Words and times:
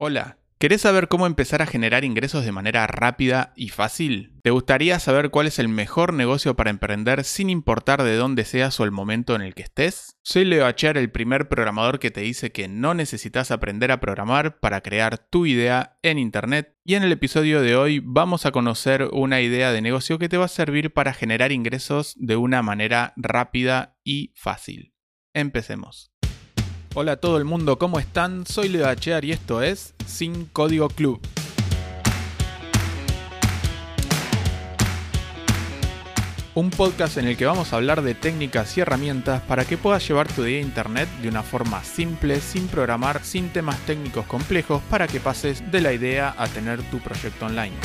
Hola, 0.00 0.38
¿querés 0.60 0.82
saber 0.82 1.08
cómo 1.08 1.26
empezar 1.26 1.60
a 1.60 1.66
generar 1.66 2.04
ingresos 2.04 2.44
de 2.44 2.52
manera 2.52 2.86
rápida 2.86 3.52
y 3.56 3.70
fácil? 3.70 4.38
¿Te 4.44 4.52
gustaría 4.52 5.00
saber 5.00 5.30
cuál 5.30 5.48
es 5.48 5.58
el 5.58 5.66
mejor 5.66 6.14
negocio 6.14 6.54
para 6.54 6.70
emprender 6.70 7.24
sin 7.24 7.50
importar 7.50 8.04
de 8.04 8.14
dónde 8.14 8.44
seas 8.44 8.78
o 8.78 8.84
el 8.84 8.92
momento 8.92 9.34
en 9.34 9.42
el 9.42 9.56
que 9.56 9.64
estés? 9.64 10.16
Soy 10.22 10.44
Leo 10.44 10.66
Acher, 10.66 10.96
el 10.98 11.10
primer 11.10 11.48
programador 11.48 11.98
que 11.98 12.12
te 12.12 12.20
dice 12.20 12.52
que 12.52 12.68
no 12.68 12.94
necesitas 12.94 13.50
aprender 13.50 13.90
a 13.90 13.98
programar 13.98 14.60
para 14.60 14.82
crear 14.82 15.18
tu 15.18 15.46
idea 15.46 15.98
en 16.02 16.20
Internet. 16.20 16.76
Y 16.84 16.94
en 16.94 17.02
el 17.02 17.10
episodio 17.10 17.60
de 17.60 17.74
hoy 17.74 18.00
vamos 18.00 18.46
a 18.46 18.52
conocer 18.52 19.08
una 19.10 19.40
idea 19.40 19.72
de 19.72 19.82
negocio 19.82 20.20
que 20.20 20.28
te 20.28 20.36
va 20.36 20.44
a 20.44 20.48
servir 20.48 20.92
para 20.92 21.12
generar 21.12 21.50
ingresos 21.50 22.14
de 22.16 22.36
una 22.36 22.62
manera 22.62 23.14
rápida 23.16 23.98
y 24.04 24.32
fácil. 24.36 24.94
Empecemos. 25.34 26.12
Hola 26.94 27.12
a 27.12 27.16
todo 27.16 27.36
el 27.36 27.44
mundo, 27.44 27.78
¿cómo 27.78 27.98
están? 28.00 28.46
Soy 28.46 28.68
Leo 28.68 28.88
Achear 28.88 29.24
y 29.24 29.32
esto 29.32 29.62
es 29.62 29.94
Sin 30.06 30.46
Código 30.46 30.88
Club. 30.88 31.20
Un 36.54 36.70
podcast 36.70 37.18
en 37.18 37.28
el 37.28 37.36
que 37.36 37.46
vamos 37.46 37.72
a 37.72 37.76
hablar 37.76 38.02
de 38.02 38.14
técnicas 38.14 38.76
y 38.76 38.80
herramientas 38.80 39.42
para 39.42 39.64
que 39.64 39.76
puedas 39.76 40.08
llevar 40.08 40.26
tu 40.28 40.44
idea 40.44 40.58
a 40.58 40.62
internet 40.62 41.08
de 41.22 41.28
una 41.28 41.42
forma 41.42 41.84
simple, 41.84 42.40
sin 42.40 42.66
programar, 42.66 43.22
sin 43.22 43.50
temas 43.50 43.78
técnicos 43.80 44.26
complejos, 44.26 44.82
para 44.90 45.06
que 45.06 45.20
pases 45.20 45.70
de 45.70 45.82
la 45.82 45.92
idea 45.92 46.34
a 46.36 46.48
tener 46.48 46.82
tu 46.90 46.98
proyecto 46.98 47.46
online. 47.46 47.76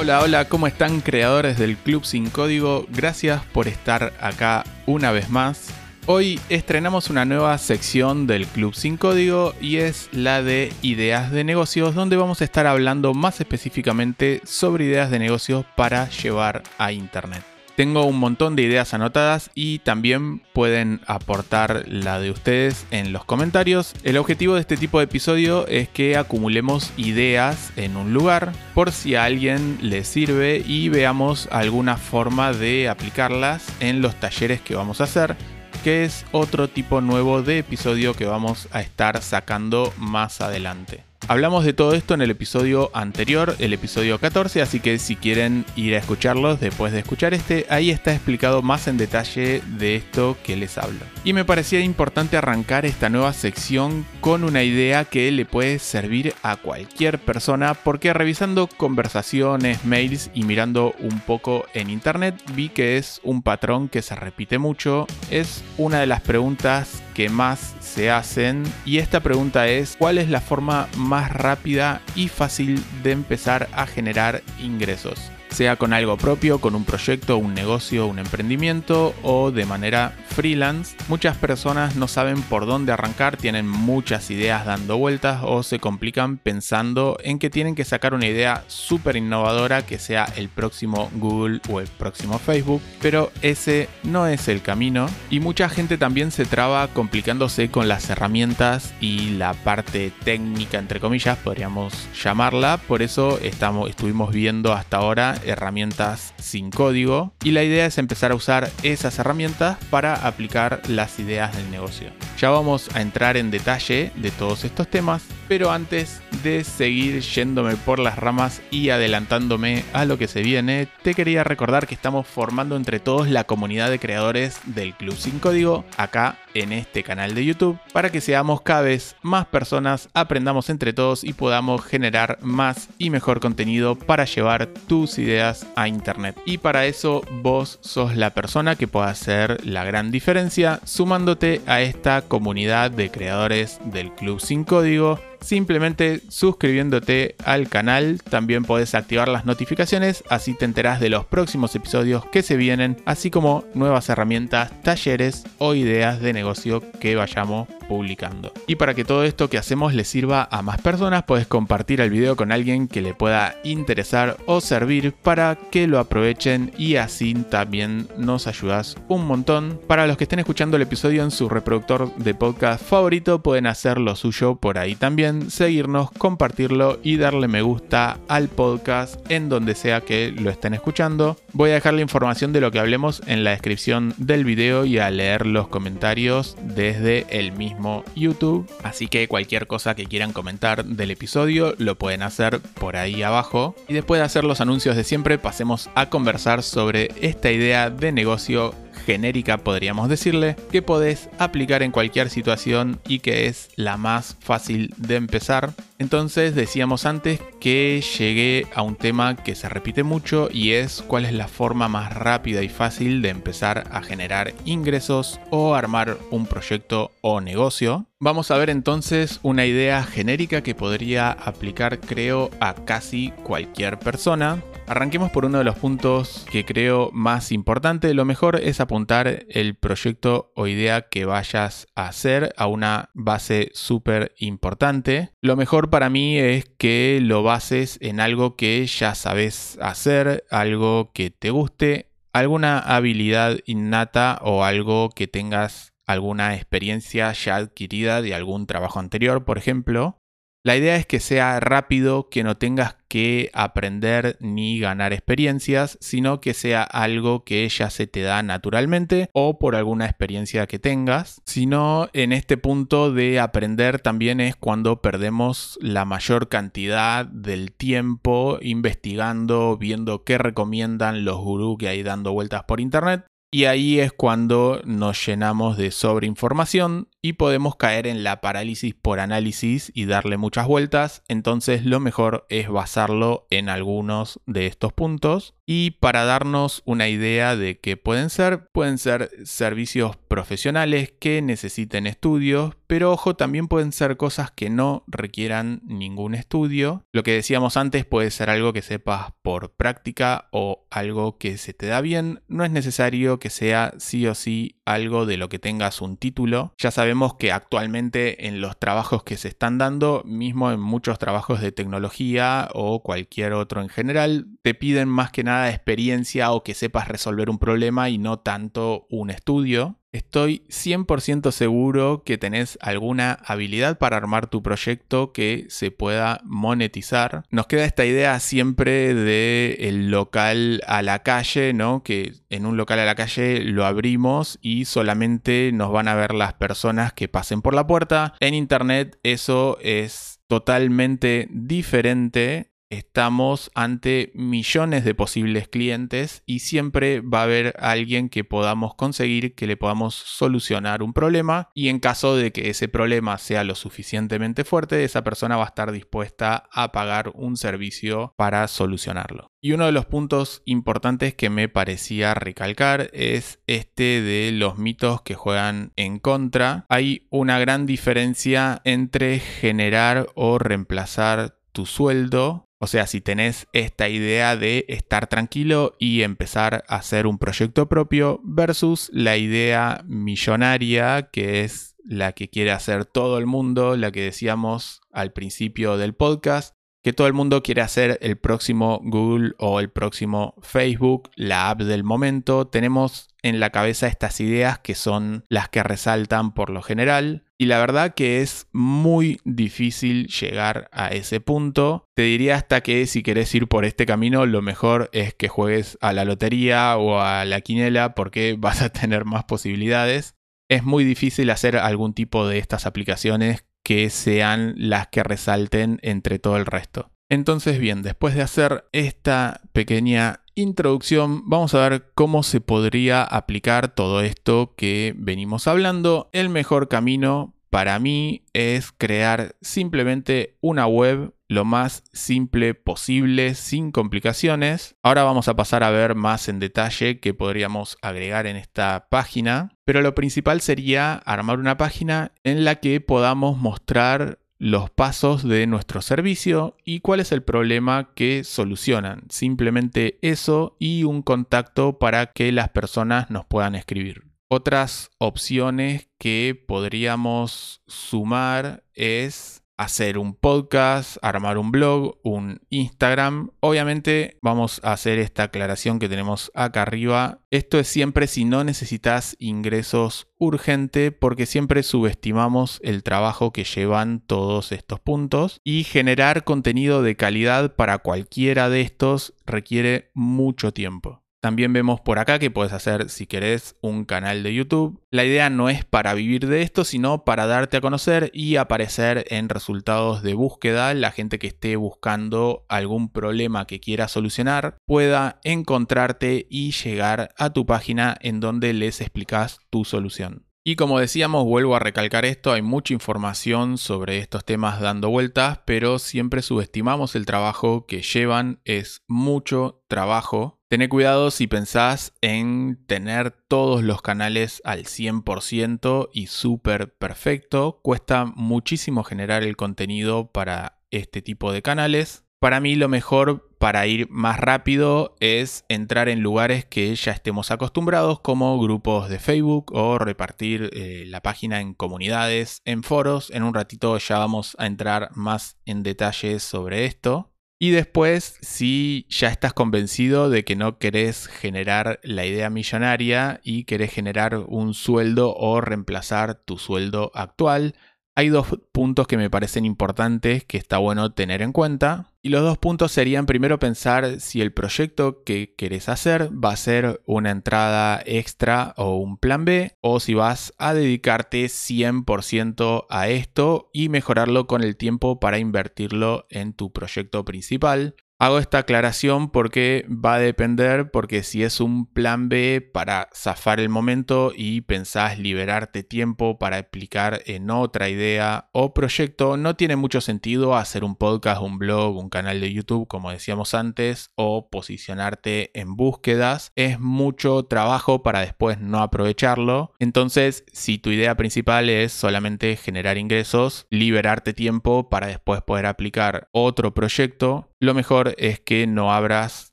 Hola, 0.00 0.20
hola, 0.22 0.44
¿cómo 0.44 0.68
están 0.68 1.00
creadores 1.00 1.58
del 1.58 1.76
Club 1.76 2.04
Sin 2.04 2.30
Código? 2.30 2.86
Gracias 2.88 3.44
por 3.46 3.66
estar 3.66 4.12
acá 4.20 4.62
una 4.86 5.10
vez 5.10 5.28
más. 5.28 5.74
Hoy 6.06 6.38
estrenamos 6.48 7.10
una 7.10 7.24
nueva 7.24 7.58
sección 7.58 8.28
del 8.28 8.46
Club 8.46 8.76
Sin 8.76 8.96
Código 8.96 9.54
y 9.60 9.78
es 9.78 10.08
la 10.12 10.40
de 10.40 10.72
ideas 10.82 11.32
de 11.32 11.42
negocios, 11.42 11.96
donde 11.96 12.16
vamos 12.16 12.40
a 12.40 12.44
estar 12.44 12.68
hablando 12.68 13.12
más 13.12 13.40
específicamente 13.40 14.40
sobre 14.44 14.84
ideas 14.84 15.10
de 15.10 15.18
negocios 15.18 15.66
para 15.74 16.08
llevar 16.10 16.62
a 16.78 16.92
Internet. 16.92 17.57
Tengo 17.78 18.06
un 18.06 18.18
montón 18.18 18.56
de 18.56 18.62
ideas 18.62 18.92
anotadas 18.92 19.52
y 19.54 19.78
también 19.78 20.40
pueden 20.52 21.00
aportar 21.06 21.84
la 21.86 22.18
de 22.18 22.32
ustedes 22.32 22.84
en 22.90 23.12
los 23.12 23.24
comentarios. 23.24 23.94
El 24.02 24.16
objetivo 24.16 24.56
de 24.56 24.62
este 24.62 24.76
tipo 24.76 24.98
de 24.98 25.04
episodio 25.04 25.64
es 25.68 25.88
que 25.88 26.16
acumulemos 26.16 26.90
ideas 26.96 27.70
en 27.76 27.96
un 27.96 28.12
lugar 28.12 28.52
por 28.74 28.90
si 28.90 29.14
a 29.14 29.22
alguien 29.22 29.78
le 29.80 30.02
sirve 30.02 30.60
y 30.66 30.88
veamos 30.88 31.48
alguna 31.52 31.98
forma 31.98 32.52
de 32.52 32.88
aplicarlas 32.88 33.64
en 33.78 34.02
los 34.02 34.16
talleres 34.16 34.60
que 34.60 34.74
vamos 34.74 35.00
a 35.00 35.04
hacer 35.04 35.36
que 35.84 36.04
es 36.04 36.26
otro 36.32 36.66
tipo 36.66 37.00
nuevo 37.00 37.44
de 37.44 37.58
episodio 37.58 38.12
que 38.12 38.26
vamos 38.26 38.66
a 38.72 38.80
estar 38.80 39.22
sacando 39.22 39.92
más 39.96 40.40
adelante. 40.40 41.07
Hablamos 41.30 41.66
de 41.66 41.74
todo 41.74 41.92
esto 41.92 42.14
en 42.14 42.22
el 42.22 42.30
episodio 42.30 42.90
anterior, 42.94 43.54
el 43.58 43.74
episodio 43.74 44.18
14, 44.18 44.62
así 44.62 44.80
que 44.80 44.98
si 44.98 45.14
quieren 45.14 45.66
ir 45.76 45.94
a 45.94 45.98
escucharlos 45.98 46.58
después 46.58 46.90
de 46.90 47.00
escuchar 47.00 47.34
este, 47.34 47.66
ahí 47.68 47.90
está 47.90 48.14
explicado 48.14 48.62
más 48.62 48.88
en 48.88 48.96
detalle 48.96 49.60
de 49.76 49.96
esto 49.96 50.38
que 50.42 50.56
les 50.56 50.78
hablo. 50.78 51.00
Y 51.24 51.34
me 51.34 51.44
parecía 51.44 51.80
importante 51.80 52.38
arrancar 52.38 52.86
esta 52.86 53.10
nueva 53.10 53.34
sección 53.34 54.06
con 54.22 54.42
una 54.42 54.62
idea 54.62 55.04
que 55.04 55.30
le 55.30 55.44
puede 55.44 55.78
servir 55.80 56.32
a 56.42 56.56
cualquier 56.56 57.18
persona, 57.18 57.74
porque 57.74 58.14
revisando 58.14 58.66
conversaciones, 58.66 59.84
mails 59.84 60.30
y 60.32 60.44
mirando 60.44 60.94
un 60.98 61.20
poco 61.20 61.66
en 61.74 61.90
internet 61.90 62.36
vi 62.54 62.70
que 62.70 62.96
es 62.96 63.20
un 63.22 63.42
patrón 63.42 63.90
que 63.90 64.00
se 64.00 64.14
repite 64.14 64.56
mucho, 64.56 65.06
es 65.30 65.62
una 65.76 66.00
de 66.00 66.06
las 66.06 66.22
preguntas 66.22 67.02
que 67.12 67.28
más 67.28 67.74
se 67.80 68.10
hacen 68.10 68.62
y 68.86 68.98
esta 68.98 69.18
pregunta 69.20 69.66
es 69.66 69.96
¿cuál 69.98 70.18
es 70.18 70.30
la 70.30 70.40
forma 70.40 70.86
más 70.96 71.17
rápida 71.26 72.02
y 72.14 72.28
fácil 72.28 72.84
de 73.02 73.10
empezar 73.10 73.68
a 73.72 73.86
generar 73.86 74.42
ingresos? 74.60 75.32
sea 75.50 75.76
con 75.76 75.92
algo 75.92 76.16
propio, 76.16 76.60
con 76.60 76.74
un 76.74 76.84
proyecto, 76.84 77.38
un 77.38 77.54
negocio, 77.54 78.06
un 78.06 78.18
emprendimiento 78.18 79.14
o 79.22 79.50
de 79.50 79.66
manera 79.66 80.12
freelance. 80.38 80.94
Muchas 81.08 81.36
personas 81.36 81.96
no 81.96 82.06
saben 82.06 82.42
por 82.42 82.64
dónde 82.64 82.92
arrancar, 82.92 83.36
tienen 83.36 83.66
muchas 83.66 84.30
ideas 84.30 84.64
dando 84.64 84.96
vueltas 84.96 85.40
o 85.42 85.64
se 85.64 85.80
complican 85.80 86.36
pensando 86.36 87.18
en 87.24 87.40
que 87.40 87.50
tienen 87.50 87.74
que 87.74 87.84
sacar 87.84 88.14
una 88.14 88.28
idea 88.28 88.62
súper 88.68 89.16
innovadora 89.16 89.84
que 89.84 89.98
sea 89.98 90.32
el 90.36 90.48
próximo 90.48 91.10
Google 91.14 91.60
o 91.68 91.80
el 91.80 91.88
próximo 91.88 92.38
Facebook, 92.38 92.80
pero 93.02 93.32
ese 93.42 93.88
no 94.04 94.28
es 94.28 94.46
el 94.46 94.62
camino 94.62 95.08
y 95.28 95.40
mucha 95.40 95.68
gente 95.68 95.98
también 95.98 96.30
se 96.30 96.44
traba 96.44 96.86
complicándose 96.86 97.72
con 97.72 97.88
las 97.88 98.08
herramientas 98.08 98.94
y 99.00 99.30
la 99.30 99.54
parte 99.54 100.12
técnica 100.22 100.78
entre 100.78 101.00
comillas 101.00 101.36
podríamos 101.38 101.92
llamarla, 102.14 102.76
por 102.86 103.02
eso 103.02 103.40
estamos 103.42 103.90
estuvimos 103.90 104.32
viendo 104.32 104.72
hasta 104.72 104.98
ahora 104.98 105.34
herramientas 105.44 106.32
sin 106.38 106.70
código 106.70 107.32
y 107.42 107.50
la 107.50 107.64
idea 107.64 107.86
es 107.86 107.98
empezar 107.98 108.30
a 108.30 108.36
usar 108.36 108.70
esas 108.84 109.18
herramientas 109.18 109.78
para 109.90 110.27
aplicar 110.28 110.80
las 110.88 111.18
ideas 111.18 111.56
del 111.56 111.70
negocio. 111.70 112.10
Ya 112.38 112.50
vamos 112.50 112.88
a 112.94 113.00
entrar 113.00 113.36
en 113.36 113.50
detalle 113.50 114.12
de 114.14 114.30
todos 114.30 114.64
estos 114.64 114.88
temas, 114.88 115.22
pero 115.48 115.70
antes 115.70 116.20
de 116.42 116.62
seguir 116.62 117.20
yéndome 117.20 117.76
por 117.76 117.98
las 117.98 118.18
ramas 118.18 118.60
y 118.70 118.90
adelantándome 118.90 119.84
a 119.92 120.04
lo 120.04 120.18
que 120.18 120.28
se 120.28 120.42
viene, 120.42 120.88
te 121.02 121.14
quería 121.14 121.42
recordar 121.42 121.86
que 121.86 121.94
estamos 121.94 122.26
formando 122.26 122.76
entre 122.76 123.00
todos 123.00 123.28
la 123.28 123.44
comunidad 123.44 123.90
de 123.90 123.98
creadores 123.98 124.60
del 124.66 124.94
Club 124.94 125.16
Sin 125.16 125.38
Código 125.38 125.84
acá 125.96 126.36
en 126.54 126.72
este 126.72 127.02
canal 127.02 127.34
de 127.34 127.44
YouTube 127.44 127.78
para 127.92 128.10
que 128.10 128.20
seamos 128.20 128.60
cada 128.62 128.82
vez 128.82 129.16
más 129.22 129.46
personas, 129.46 130.08
aprendamos 130.14 130.70
entre 130.70 130.92
todos 130.92 131.24
y 131.24 131.32
podamos 131.32 131.84
generar 131.84 132.38
más 132.42 132.88
y 132.98 133.10
mejor 133.10 133.40
contenido 133.40 133.96
para 133.96 134.24
llevar 134.24 134.66
tus 134.66 135.18
ideas 135.18 135.66
a 135.76 135.88
internet. 135.88 136.36
Y 136.44 136.58
para 136.58 136.86
eso 136.86 137.22
vos 137.42 137.78
sos 137.80 138.16
la 138.16 138.30
persona 138.30 138.76
que 138.76 138.88
puede 138.88 139.08
hacer 139.08 139.64
la 139.66 139.84
gran 139.84 140.10
diferencia 140.10 140.80
sumándote 140.84 141.62
a 141.66 141.80
esta 141.80 142.22
comunidad 142.22 142.90
de 142.90 143.10
creadores 143.10 143.80
del 143.84 144.12
Club 144.12 144.40
Sin 144.40 144.64
Código 144.64 145.18
simplemente 145.40 146.20
suscribiéndote 146.28 147.36
al 147.44 147.68
canal. 147.68 148.20
También 148.28 148.64
podés 148.64 148.94
activar 148.94 149.28
las 149.28 149.44
notificaciones, 149.44 150.24
así 150.28 150.54
te 150.54 150.64
enterás 150.64 151.00
de 151.00 151.10
los 151.10 151.24
próximos 151.24 151.74
episodios 151.74 152.24
que 152.26 152.42
se 152.42 152.56
vienen, 152.56 152.96
así 153.04 153.30
como 153.30 153.64
nuevas 153.74 154.08
herramientas, 154.08 154.70
talleres 154.82 155.44
o 155.58 155.74
ideas 155.74 156.20
de 156.20 156.32
negocio 156.32 156.82
que 157.00 157.16
vayamos 157.16 157.68
publicando. 157.88 158.52
Y 158.66 158.76
para 158.76 158.94
que 158.94 159.04
todo 159.04 159.24
esto 159.24 159.48
que 159.48 159.58
hacemos 159.58 159.94
le 159.94 160.04
sirva 160.04 160.46
a 160.50 160.62
más 160.62 160.80
personas, 160.80 161.24
puedes 161.24 161.46
compartir 161.46 162.00
el 162.00 162.10
video 162.10 162.36
con 162.36 162.52
alguien 162.52 162.86
que 162.86 163.00
le 163.00 163.14
pueda 163.14 163.56
interesar 163.64 164.36
o 164.46 164.60
servir 164.60 165.14
para 165.14 165.56
que 165.70 165.86
lo 165.86 165.98
aprovechen 165.98 166.72
y 166.76 166.96
así 166.96 167.34
también 167.34 168.08
nos 168.16 168.46
ayudas 168.46 168.96
un 169.08 169.26
montón. 169.26 169.80
Para 169.86 170.06
los 170.06 170.16
que 170.16 170.24
estén 170.24 170.38
escuchando 170.38 170.76
el 170.76 170.82
episodio 170.82 171.22
en 171.24 171.30
su 171.30 171.48
reproductor 171.48 172.14
de 172.16 172.34
podcast 172.34 172.84
favorito, 172.84 173.42
pueden 173.42 173.66
hacer 173.66 173.98
lo 173.98 174.14
suyo 174.14 174.56
por 174.56 174.78
ahí 174.78 174.94
también, 174.94 175.27
seguirnos, 175.50 176.10
compartirlo 176.10 176.98
y 177.02 177.16
darle 177.16 177.48
me 177.48 177.62
gusta 177.62 178.18
al 178.28 178.48
podcast 178.48 179.18
en 179.30 179.48
donde 179.48 179.74
sea 179.74 180.00
que 180.00 180.32
lo 180.32 180.50
estén 180.50 180.74
escuchando. 180.74 181.36
Voy 181.52 181.70
a 181.70 181.74
dejar 181.74 181.94
la 181.94 182.02
información 182.02 182.52
de 182.52 182.60
lo 182.60 182.70
que 182.70 182.78
hablemos 182.78 183.22
en 183.26 183.44
la 183.44 183.50
descripción 183.50 184.14
del 184.16 184.44
video 184.44 184.84
y 184.84 184.98
a 184.98 185.10
leer 185.10 185.46
los 185.46 185.68
comentarios 185.68 186.56
desde 186.62 187.26
el 187.30 187.52
mismo 187.52 188.04
YouTube. 188.14 188.68
Así 188.82 189.08
que 189.08 189.28
cualquier 189.28 189.66
cosa 189.66 189.94
que 189.94 190.06
quieran 190.06 190.32
comentar 190.32 190.84
del 190.84 191.10
episodio 191.10 191.74
lo 191.78 191.96
pueden 191.96 192.22
hacer 192.22 192.60
por 192.60 192.96
ahí 192.96 193.22
abajo. 193.22 193.74
Y 193.88 193.94
después 193.94 194.20
de 194.20 194.24
hacer 194.24 194.44
los 194.44 194.60
anuncios 194.60 194.96
de 194.96 195.04
siempre, 195.04 195.38
pasemos 195.38 195.90
a 195.94 196.08
conversar 196.08 196.62
sobre 196.62 197.10
esta 197.20 197.50
idea 197.50 197.90
de 197.90 198.12
negocio 198.12 198.74
genérica, 199.08 199.56
podríamos 199.56 200.10
decirle, 200.10 200.54
que 200.70 200.82
podés 200.82 201.30
aplicar 201.38 201.82
en 201.82 201.92
cualquier 201.92 202.28
situación 202.28 203.00
y 203.08 203.20
que 203.20 203.46
es 203.46 203.70
la 203.74 203.96
más 203.96 204.36
fácil 204.40 204.92
de 204.98 205.16
empezar. 205.16 205.72
Entonces 205.98 206.54
decíamos 206.54 207.06
antes 207.06 207.40
que 207.58 208.04
llegué 208.18 208.66
a 208.74 208.82
un 208.82 208.96
tema 208.96 209.34
que 209.34 209.54
se 209.54 209.70
repite 209.70 210.02
mucho 210.02 210.50
y 210.52 210.72
es 210.72 211.02
cuál 211.06 211.24
es 211.24 211.32
la 211.32 211.48
forma 211.48 211.88
más 211.88 212.12
rápida 212.12 212.62
y 212.62 212.68
fácil 212.68 213.22
de 213.22 213.30
empezar 213.30 213.84
a 213.90 214.02
generar 214.02 214.52
ingresos 214.66 215.40
o 215.48 215.74
armar 215.74 216.18
un 216.30 216.44
proyecto 216.44 217.10
o 217.22 217.40
negocio. 217.40 218.04
Vamos 218.20 218.50
a 218.50 218.58
ver 218.58 218.68
entonces 218.68 219.40
una 219.42 219.64
idea 219.64 220.04
genérica 220.04 220.62
que 220.62 220.74
podría 220.74 221.30
aplicar 221.30 221.98
creo 221.98 222.50
a 222.60 222.74
casi 222.74 223.30
cualquier 223.42 223.98
persona. 223.98 224.62
Arranquemos 224.88 225.30
por 225.30 225.44
uno 225.44 225.58
de 225.58 225.64
los 225.64 225.76
puntos 225.76 226.46
que 226.50 226.64
creo 226.64 227.10
más 227.12 227.52
importante. 227.52 228.14
Lo 228.14 228.24
mejor 228.24 228.56
es 228.56 228.80
apuntar 228.80 229.44
el 229.50 229.74
proyecto 229.74 230.50
o 230.56 230.66
idea 230.66 231.02
que 231.02 231.26
vayas 231.26 231.86
a 231.94 232.08
hacer 232.08 232.54
a 232.56 232.68
una 232.68 233.10
base 233.12 233.70
súper 233.74 234.32
importante. 234.38 235.30
Lo 235.42 235.56
mejor 235.56 235.90
para 235.90 236.08
mí 236.08 236.38
es 236.38 236.70
que 236.78 237.18
lo 237.20 237.42
bases 237.42 237.98
en 238.00 238.18
algo 238.18 238.56
que 238.56 238.86
ya 238.86 239.14
sabes 239.14 239.78
hacer, 239.82 240.44
algo 240.50 241.12
que 241.12 241.28
te 241.28 241.50
guste, 241.50 242.08
alguna 242.32 242.78
habilidad 242.78 243.58
innata 243.66 244.38
o 244.42 244.64
algo 244.64 245.10
que 245.10 245.26
tengas 245.26 245.92
alguna 246.06 246.54
experiencia 246.54 247.30
ya 247.32 247.56
adquirida 247.56 248.22
de 248.22 248.34
algún 248.34 248.66
trabajo 248.66 248.98
anterior, 248.98 249.44
por 249.44 249.58
ejemplo, 249.58 250.16
la 250.64 250.76
idea 250.76 250.96
es 250.96 251.06
que 251.06 251.20
sea 251.20 251.60
rápido, 251.60 252.28
que 252.28 252.42
no 252.42 252.56
tengas 252.56 252.96
que 253.08 253.50
aprender 253.54 254.36
ni 254.40 254.78
ganar 254.80 255.12
experiencias, 255.12 255.96
sino 256.00 256.40
que 256.40 256.52
sea 256.52 256.82
algo 256.82 257.44
que 257.44 257.66
ya 257.68 257.90
se 257.90 258.06
te 258.06 258.22
da 258.22 258.42
naturalmente 258.42 259.30
o 259.32 259.58
por 259.58 259.76
alguna 259.76 260.04
experiencia 260.04 260.66
que 260.66 260.78
tengas. 260.78 261.40
Sino 261.46 262.10
en 262.12 262.32
este 262.32 262.56
punto 262.58 263.12
de 263.12 263.40
aprender 263.40 264.00
también 264.00 264.40
es 264.40 264.56
cuando 264.56 265.00
perdemos 265.00 265.78
la 265.80 266.04
mayor 266.04 266.48
cantidad 266.48 267.24
del 267.24 267.72
tiempo 267.72 268.58
investigando, 268.60 269.78
viendo 269.78 270.24
qué 270.24 270.38
recomiendan 270.38 271.24
los 271.24 271.38
gurús 271.38 271.78
que 271.78 271.88
hay 271.88 272.02
dando 272.02 272.32
vueltas 272.32 272.64
por 272.64 272.80
internet 272.80 273.24
y 273.50 273.64
ahí 273.64 273.98
es 273.98 274.12
cuando 274.12 274.82
nos 274.84 275.24
llenamos 275.24 275.78
de 275.78 275.90
sobreinformación 275.90 277.08
y 277.22 277.34
podemos 277.34 277.76
caer 277.76 278.06
en 278.06 278.22
la 278.22 278.42
parálisis 278.42 278.94
por 278.94 279.20
análisis 279.20 279.90
y 279.94 280.04
darle 280.04 280.36
muchas 280.36 280.66
vueltas. 280.66 281.22
Entonces 281.28 281.86
lo 281.86 281.98
mejor 281.98 282.46
es 282.50 282.68
basarlo 282.68 283.46
en 283.48 283.70
algunos 283.70 284.40
de 284.46 284.66
estos 284.66 284.92
puntos. 284.92 285.54
Y 285.70 285.90
para 285.90 286.24
darnos 286.24 286.80
una 286.86 287.08
idea 287.08 287.54
de 287.54 287.78
qué 287.78 287.98
pueden 287.98 288.30
ser, 288.30 288.70
pueden 288.72 288.96
ser 288.96 289.30
servicios 289.44 290.16
profesionales 290.16 291.12
que 291.20 291.42
necesiten 291.42 292.06
estudios, 292.06 292.74
pero 292.86 293.12
ojo, 293.12 293.36
también 293.36 293.68
pueden 293.68 293.92
ser 293.92 294.16
cosas 294.16 294.50
que 294.50 294.70
no 294.70 295.04
requieran 295.06 295.82
ningún 295.84 296.34
estudio. 296.34 297.04
Lo 297.12 297.22
que 297.22 297.34
decíamos 297.34 297.76
antes 297.76 298.06
puede 298.06 298.30
ser 298.30 298.48
algo 298.48 298.72
que 298.72 298.80
sepas 298.80 299.32
por 299.42 299.72
práctica 299.76 300.48
o 300.52 300.86
algo 300.90 301.36
que 301.36 301.58
se 301.58 301.74
te 301.74 301.84
da 301.84 302.00
bien. 302.00 302.40
No 302.48 302.64
es 302.64 302.70
necesario 302.70 303.38
que 303.38 303.50
sea 303.50 303.92
sí 303.98 304.26
o 304.26 304.34
sí 304.34 304.77
algo 304.92 305.26
de 305.26 305.36
lo 305.36 305.48
que 305.48 305.58
tengas 305.58 306.00
un 306.00 306.16
título. 306.16 306.74
Ya 306.78 306.90
sabemos 306.90 307.34
que 307.34 307.52
actualmente 307.52 308.46
en 308.46 308.60
los 308.60 308.78
trabajos 308.78 309.22
que 309.22 309.36
se 309.36 309.48
están 309.48 309.78
dando, 309.78 310.22
mismo 310.24 310.70
en 310.70 310.80
muchos 310.80 311.18
trabajos 311.18 311.60
de 311.60 311.72
tecnología 311.72 312.68
o 312.74 313.02
cualquier 313.02 313.52
otro 313.52 313.82
en 313.82 313.88
general, 313.88 314.46
te 314.62 314.74
piden 314.74 315.08
más 315.08 315.30
que 315.30 315.44
nada 315.44 315.70
experiencia 315.70 316.52
o 316.52 316.62
que 316.62 316.74
sepas 316.74 317.08
resolver 317.08 317.50
un 317.50 317.58
problema 317.58 318.08
y 318.08 318.18
no 318.18 318.38
tanto 318.38 319.06
un 319.10 319.30
estudio. 319.30 319.97
Estoy 320.18 320.64
100% 320.68 321.52
seguro 321.52 322.24
que 322.26 322.38
tenés 322.38 322.76
alguna 322.80 323.38
habilidad 323.44 323.98
para 323.98 324.16
armar 324.16 324.48
tu 324.48 324.64
proyecto 324.64 325.32
que 325.32 325.66
se 325.68 325.92
pueda 325.92 326.40
monetizar. 326.42 327.44
Nos 327.50 327.68
queda 327.68 327.84
esta 327.84 328.04
idea 328.04 328.40
siempre 328.40 329.14
de 329.14 329.76
el 329.78 330.10
local 330.10 330.82
a 330.88 331.02
la 331.02 331.22
calle, 331.22 331.72
¿no? 331.72 332.02
Que 332.02 332.32
en 332.50 332.66
un 332.66 332.76
local 332.76 332.98
a 332.98 333.04
la 333.04 333.14
calle 333.14 333.60
lo 333.60 333.86
abrimos 333.86 334.58
y 334.60 334.86
solamente 334.86 335.70
nos 335.72 335.92
van 335.92 336.08
a 336.08 336.16
ver 336.16 336.34
las 336.34 336.54
personas 336.54 337.12
que 337.12 337.28
pasen 337.28 337.62
por 337.62 337.74
la 337.74 337.86
puerta. 337.86 338.34
En 338.40 338.54
internet 338.54 339.20
eso 339.22 339.78
es 339.80 340.40
totalmente 340.48 341.46
diferente 341.52 342.72
estamos 342.90 343.70
ante 343.74 344.30
millones 344.34 345.04
de 345.04 345.14
posibles 345.14 345.68
clientes 345.68 346.42
y 346.46 346.60
siempre 346.60 347.20
va 347.20 347.40
a 347.40 347.44
haber 347.44 347.74
alguien 347.78 348.28
que 348.28 348.44
podamos 348.44 348.94
conseguir 348.94 349.54
que 349.54 349.66
le 349.66 349.76
podamos 349.76 350.14
solucionar 350.14 351.02
un 351.02 351.12
problema 351.12 351.70
y 351.74 351.88
en 351.88 352.00
caso 352.00 352.36
de 352.36 352.52
que 352.52 352.70
ese 352.70 352.88
problema 352.88 353.38
sea 353.38 353.64
lo 353.64 353.74
suficientemente 353.74 354.64
fuerte, 354.64 355.04
esa 355.04 355.22
persona 355.22 355.56
va 355.56 355.64
a 355.64 355.68
estar 355.68 355.92
dispuesta 355.92 356.68
a 356.72 356.92
pagar 356.92 357.32
un 357.34 357.56
servicio 357.56 358.34
para 358.36 358.66
solucionarlo. 358.68 359.50
Y 359.60 359.72
uno 359.72 359.86
de 359.86 359.92
los 359.92 360.06
puntos 360.06 360.62
importantes 360.64 361.34
que 361.34 361.50
me 361.50 361.68
parecía 361.68 362.34
recalcar 362.34 363.10
es 363.12 363.60
este 363.66 364.22
de 364.22 364.52
los 364.52 364.78
mitos 364.78 365.22
que 365.22 365.34
juegan 365.34 365.92
en 365.96 366.20
contra. 366.20 366.86
Hay 366.88 367.26
una 367.30 367.58
gran 367.58 367.84
diferencia 367.84 368.80
entre 368.84 369.40
generar 369.40 370.28
o 370.36 370.58
reemplazar 370.58 371.58
tu 371.72 371.86
sueldo 371.86 372.67
o 372.80 372.86
sea, 372.86 373.06
si 373.06 373.20
tenés 373.20 373.66
esta 373.72 374.08
idea 374.08 374.56
de 374.56 374.84
estar 374.88 375.26
tranquilo 375.26 375.96
y 375.98 376.22
empezar 376.22 376.84
a 376.88 376.96
hacer 376.96 377.26
un 377.26 377.38
proyecto 377.38 377.88
propio 377.88 378.40
versus 378.44 379.10
la 379.12 379.36
idea 379.36 380.04
millonaria 380.06 381.28
que 381.32 381.64
es 381.64 381.96
la 382.04 382.32
que 382.32 382.48
quiere 382.48 382.70
hacer 382.70 383.04
todo 383.04 383.38
el 383.38 383.46
mundo, 383.46 383.96
la 383.96 384.12
que 384.12 384.22
decíamos 384.22 385.02
al 385.12 385.32
principio 385.32 385.96
del 385.96 386.14
podcast, 386.14 386.74
que 387.02 387.12
todo 387.12 387.26
el 387.26 387.32
mundo 387.32 387.62
quiere 387.62 387.82
hacer 387.82 388.18
el 388.22 388.38
próximo 388.38 389.00
Google 389.02 389.54
o 389.58 389.80
el 389.80 389.90
próximo 389.90 390.54
Facebook, 390.62 391.30
la 391.36 391.70
app 391.70 391.80
del 391.80 392.04
momento. 392.04 392.66
Tenemos 392.66 393.28
en 393.42 393.60
la 393.60 393.70
cabeza 393.70 394.06
estas 394.06 394.40
ideas 394.40 394.78
que 394.78 394.94
son 394.94 395.44
las 395.48 395.68
que 395.68 395.82
resaltan 395.82 396.54
por 396.54 396.70
lo 396.70 396.82
general. 396.82 397.44
Y 397.60 397.66
la 397.66 397.80
verdad 397.80 398.14
que 398.14 398.40
es 398.40 398.68
muy 398.72 399.40
difícil 399.44 400.28
llegar 400.28 400.88
a 400.92 401.08
ese 401.08 401.40
punto. 401.40 402.04
Te 402.14 402.22
diría 402.22 402.54
hasta 402.54 402.82
que 402.82 403.04
si 403.06 403.24
querés 403.24 403.52
ir 403.52 403.66
por 403.66 403.84
este 403.84 404.06
camino, 404.06 404.46
lo 404.46 404.62
mejor 404.62 405.10
es 405.12 405.34
que 405.34 405.48
juegues 405.48 405.98
a 406.00 406.12
la 406.12 406.24
lotería 406.24 406.96
o 406.96 407.20
a 407.20 407.44
la 407.44 407.60
quinela 407.60 408.14
porque 408.14 408.54
vas 408.58 408.80
a 408.80 408.90
tener 408.90 409.24
más 409.24 409.44
posibilidades. 409.44 410.36
Es 410.70 410.84
muy 410.84 411.02
difícil 411.02 411.50
hacer 411.50 411.76
algún 411.76 412.14
tipo 412.14 412.46
de 412.46 412.58
estas 412.58 412.86
aplicaciones 412.86 413.64
que 413.84 414.08
sean 414.10 414.74
las 414.76 415.08
que 415.08 415.24
resalten 415.24 415.98
entre 416.02 416.38
todo 416.38 416.58
el 416.58 416.66
resto. 416.66 417.10
Entonces 417.30 417.78
bien, 417.78 418.02
después 418.02 418.34
de 418.34 418.42
hacer 418.42 418.84
esta 418.92 419.62
pequeña 419.72 420.42
introducción, 420.58 421.48
vamos 421.48 421.72
a 421.74 421.88
ver 421.88 422.10
cómo 422.14 422.42
se 422.42 422.60
podría 422.60 423.22
aplicar 423.22 423.94
todo 423.94 424.20
esto 424.20 424.74
que 424.76 425.14
venimos 425.16 425.68
hablando. 425.68 426.28
El 426.32 426.48
mejor 426.48 426.88
camino 426.88 427.54
para 427.70 427.98
mí 428.00 428.42
es 428.54 428.92
crear 428.92 429.54
simplemente 429.60 430.56
una 430.60 430.86
web 430.86 431.32
lo 431.46 431.64
más 431.64 432.02
simple 432.12 432.74
posible, 432.74 433.54
sin 433.54 433.92
complicaciones. 433.92 434.96
Ahora 435.02 435.22
vamos 435.22 435.48
a 435.48 435.56
pasar 435.56 435.82
a 435.82 435.90
ver 435.90 436.14
más 436.14 436.48
en 436.48 436.58
detalle 436.58 437.20
qué 437.20 437.34
podríamos 437.34 437.96
agregar 438.02 438.46
en 438.46 438.56
esta 438.56 439.06
página, 439.10 439.70
pero 439.84 440.02
lo 440.02 440.14
principal 440.14 440.60
sería 440.60 441.14
armar 441.14 441.58
una 441.58 441.76
página 441.76 442.32
en 442.42 442.64
la 442.64 442.76
que 442.76 443.00
podamos 443.00 443.56
mostrar 443.56 444.40
los 444.58 444.90
pasos 444.90 445.46
de 445.46 445.66
nuestro 445.66 446.02
servicio 446.02 446.76
y 446.84 447.00
cuál 447.00 447.20
es 447.20 447.32
el 447.32 447.42
problema 447.42 448.12
que 448.14 448.44
solucionan. 448.44 449.22
Simplemente 449.30 450.18
eso 450.22 450.76
y 450.78 451.04
un 451.04 451.22
contacto 451.22 451.98
para 451.98 452.32
que 452.32 452.50
las 452.52 452.68
personas 452.70 453.30
nos 453.30 453.46
puedan 453.46 453.74
escribir. 453.74 454.24
Otras 454.48 455.10
opciones 455.18 456.08
que 456.18 456.60
podríamos 456.66 457.82
sumar 457.86 458.84
es 458.94 459.62
hacer 459.78 460.18
un 460.18 460.34
podcast, 460.34 461.16
armar 461.22 461.56
un 461.56 461.70
blog, 461.70 462.18
un 462.22 462.60
Instagram. 462.68 463.52
Obviamente 463.60 464.36
vamos 464.42 464.80
a 464.82 464.92
hacer 464.92 465.18
esta 465.18 465.44
aclaración 465.44 465.98
que 465.98 466.08
tenemos 466.08 466.50
acá 466.54 466.82
arriba. 466.82 467.40
Esto 467.50 467.78
es 467.78 467.88
siempre 467.88 468.26
si 468.26 468.44
no 468.44 468.64
necesitas 468.64 469.36
ingresos 469.38 470.28
urgente 470.36 471.12
porque 471.12 471.46
siempre 471.46 471.82
subestimamos 471.82 472.80
el 472.82 473.02
trabajo 473.02 473.52
que 473.52 473.64
llevan 473.64 474.20
todos 474.20 474.72
estos 474.72 475.00
puntos 475.00 475.60
y 475.64 475.84
generar 475.84 476.44
contenido 476.44 477.02
de 477.02 477.16
calidad 477.16 477.76
para 477.76 477.98
cualquiera 477.98 478.68
de 478.68 478.82
estos 478.82 479.34
requiere 479.46 480.10
mucho 480.12 480.72
tiempo. 480.72 481.22
También 481.40 481.72
vemos 481.72 482.00
por 482.00 482.18
acá 482.18 482.38
que 482.38 482.50
puedes 482.50 482.72
hacer, 482.72 483.10
si 483.10 483.26
querés, 483.26 483.76
un 483.80 484.04
canal 484.04 484.42
de 484.42 484.54
YouTube. 484.54 485.00
La 485.10 485.24
idea 485.24 485.50
no 485.50 485.68
es 485.68 485.84
para 485.84 486.14
vivir 486.14 486.48
de 486.48 486.62
esto, 486.62 486.84
sino 486.84 487.24
para 487.24 487.46
darte 487.46 487.76
a 487.76 487.80
conocer 487.80 488.30
y 488.34 488.56
aparecer 488.56 489.24
en 489.28 489.48
resultados 489.48 490.22
de 490.22 490.34
búsqueda. 490.34 490.92
La 490.94 491.12
gente 491.12 491.38
que 491.38 491.46
esté 491.46 491.76
buscando 491.76 492.66
algún 492.68 493.12
problema 493.12 493.66
que 493.66 493.78
quiera 493.78 494.08
solucionar 494.08 494.78
pueda 494.84 495.38
encontrarte 495.44 496.46
y 496.50 496.72
llegar 496.72 497.30
a 497.36 497.50
tu 497.50 497.66
página 497.66 498.16
en 498.20 498.40
donde 498.40 498.72
les 498.72 499.00
explicas 499.00 499.60
tu 499.70 499.84
solución. 499.84 500.48
Y 500.68 500.76
como 500.76 500.98
decíamos, 500.98 501.44
vuelvo 501.44 501.76
a 501.76 501.78
recalcar 501.78 502.26
esto, 502.26 502.52
hay 502.52 502.60
mucha 502.60 502.92
información 502.92 503.78
sobre 503.78 504.18
estos 504.18 504.44
temas 504.44 504.80
dando 504.80 505.08
vueltas, 505.08 505.60
pero 505.64 505.98
siempre 505.98 506.42
subestimamos 506.42 507.16
el 507.16 507.24
trabajo 507.24 507.86
que 507.86 508.02
llevan, 508.02 508.60
es 508.64 509.02
mucho 509.08 509.82
trabajo. 509.88 510.57
Tené 510.68 510.90
cuidado 510.90 511.30
si 511.30 511.46
pensás 511.46 512.12
en 512.20 512.84
tener 512.86 513.30
todos 513.30 513.82
los 513.82 514.02
canales 514.02 514.60
al 514.66 514.84
100% 514.84 516.10
y 516.12 516.26
súper 516.26 516.92
perfecto, 516.92 517.80
cuesta 517.82 518.26
muchísimo 518.26 519.02
generar 519.02 519.44
el 519.44 519.56
contenido 519.56 520.30
para 520.30 520.82
este 520.90 521.22
tipo 521.22 521.52
de 521.52 521.62
canales. 521.62 522.26
Para 522.38 522.60
mí 522.60 522.74
lo 522.74 522.90
mejor 522.90 523.48
para 523.58 523.86
ir 523.86 524.10
más 524.10 524.38
rápido 524.38 525.16
es 525.20 525.64
entrar 525.70 526.10
en 526.10 526.20
lugares 526.20 526.66
que 526.66 526.94
ya 526.94 527.12
estemos 527.12 527.50
acostumbrados 527.50 528.20
como 528.20 528.60
grupos 528.60 529.08
de 529.08 529.18
Facebook 529.18 529.72
o 529.72 529.96
repartir 529.96 530.68
eh, 530.74 531.04
la 531.06 531.22
página 531.22 531.62
en 531.62 531.72
comunidades, 531.72 532.60
en 532.66 532.82
foros. 532.82 533.30
En 533.30 533.42
un 533.42 533.54
ratito 533.54 533.96
ya 533.96 534.18
vamos 534.18 534.54
a 534.58 534.66
entrar 534.66 535.12
más 535.14 535.56
en 535.64 535.82
detalles 535.82 536.42
sobre 536.42 536.84
esto. 536.84 537.32
Y 537.60 537.70
después, 537.70 538.38
si 538.40 539.04
ya 539.08 539.28
estás 539.28 539.52
convencido 539.52 540.30
de 540.30 540.44
que 540.44 540.54
no 540.54 540.78
querés 540.78 541.26
generar 541.26 541.98
la 542.04 542.24
idea 542.24 542.50
millonaria 542.50 543.40
y 543.42 543.64
querés 543.64 543.92
generar 543.92 544.36
un 544.36 544.74
sueldo 544.74 545.34
o 545.34 545.60
reemplazar 545.60 546.36
tu 546.36 546.56
sueldo 546.56 547.10
actual, 547.14 547.74
hay 548.18 548.30
dos 548.30 548.48
puntos 548.72 549.06
que 549.06 549.16
me 549.16 549.30
parecen 549.30 549.64
importantes 549.64 550.42
que 550.42 550.58
está 550.58 550.78
bueno 550.78 551.12
tener 551.12 551.40
en 551.40 551.52
cuenta. 551.52 552.10
Y 552.20 552.30
los 552.30 552.42
dos 552.42 552.58
puntos 552.58 552.90
serían 552.90 553.26
primero 553.26 553.60
pensar 553.60 554.20
si 554.20 554.40
el 554.40 554.52
proyecto 554.52 555.22
que 555.22 555.54
querés 555.54 555.88
hacer 555.88 556.28
va 556.32 556.50
a 556.50 556.56
ser 556.56 557.00
una 557.06 557.30
entrada 557.30 558.02
extra 558.04 558.74
o 558.76 558.96
un 558.96 559.18
plan 559.18 559.44
B 559.44 559.76
o 559.82 560.00
si 560.00 560.14
vas 560.14 560.52
a 560.58 560.74
dedicarte 560.74 561.44
100% 561.44 562.86
a 562.90 563.06
esto 563.06 563.70
y 563.72 563.88
mejorarlo 563.88 564.48
con 564.48 564.64
el 564.64 564.76
tiempo 564.76 565.20
para 565.20 565.38
invertirlo 565.38 566.26
en 566.28 566.54
tu 566.54 566.72
proyecto 566.72 567.24
principal. 567.24 567.94
Hago 568.20 568.40
esta 568.40 568.58
aclaración 568.58 569.30
porque 569.30 569.86
va 569.88 570.14
a 570.14 570.18
depender, 570.18 570.90
porque 570.90 571.22
si 571.22 571.44
es 571.44 571.60
un 571.60 571.86
plan 571.86 572.28
B 572.28 572.60
para 572.60 573.08
zafar 573.14 573.60
el 573.60 573.68
momento 573.68 574.32
y 574.34 574.62
pensás 574.62 575.20
liberarte 575.20 575.84
tiempo 575.84 576.36
para 576.36 576.58
aplicar 576.58 577.22
en 577.26 577.48
otra 577.48 577.88
idea 577.88 578.48
o 578.50 578.74
proyecto, 578.74 579.36
no 579.36 579.54
tiene 579.54 579.76
mucho 579.76 580.00
sentido 580.00 580.56
hacer 580.56 580.82
un 580.82 580.96
podcast, 580.96 581.40
un 581.42 581.58
blog, 581.58 581.96
un 581.96 582.10
canal 582.10 582.40
de 582.40 582.52
YouTube, 582.52 582.88
como 582.88 583.12
decíamos 583.12 583.54
antes, 583.54 584.10
o 584.16 584.50
posicionarte 584.50 585.52
en 585.56 585.76
búsquedas. 585.76 586.50
Es 586.56 586.80
mucho 586.80 587.44
trabajo 587.44 588.02
para 588.02 588.18
después 588.18 588.58
no 588.58 588.80
aprovecharlo. 588.80 589.74
Entonces, 589.78 590.44
si 590.52 590.78
tu 590.78 590.90
idea 590.90 591.16
principal 591.16 591.70
es 591.70 591.92
solamente 591.92 592.56
generar 592.56 592.98
ingresos, 592.98 593.68
liberarte 593.70 594.34
tiempo 594.34 594.88
para 594.88 595.06
después 595.06 595.40
poder 595.42 595.66
aplicar 595.66 596.26
otro 596.32 596.74
proyecto, 596.74 597.48
lo 597.60 597.74
mejor 597.74 598.14
es 598.18 598.40
que 598.40 598.66
no 598.66 598.92
abras 598.92 599.50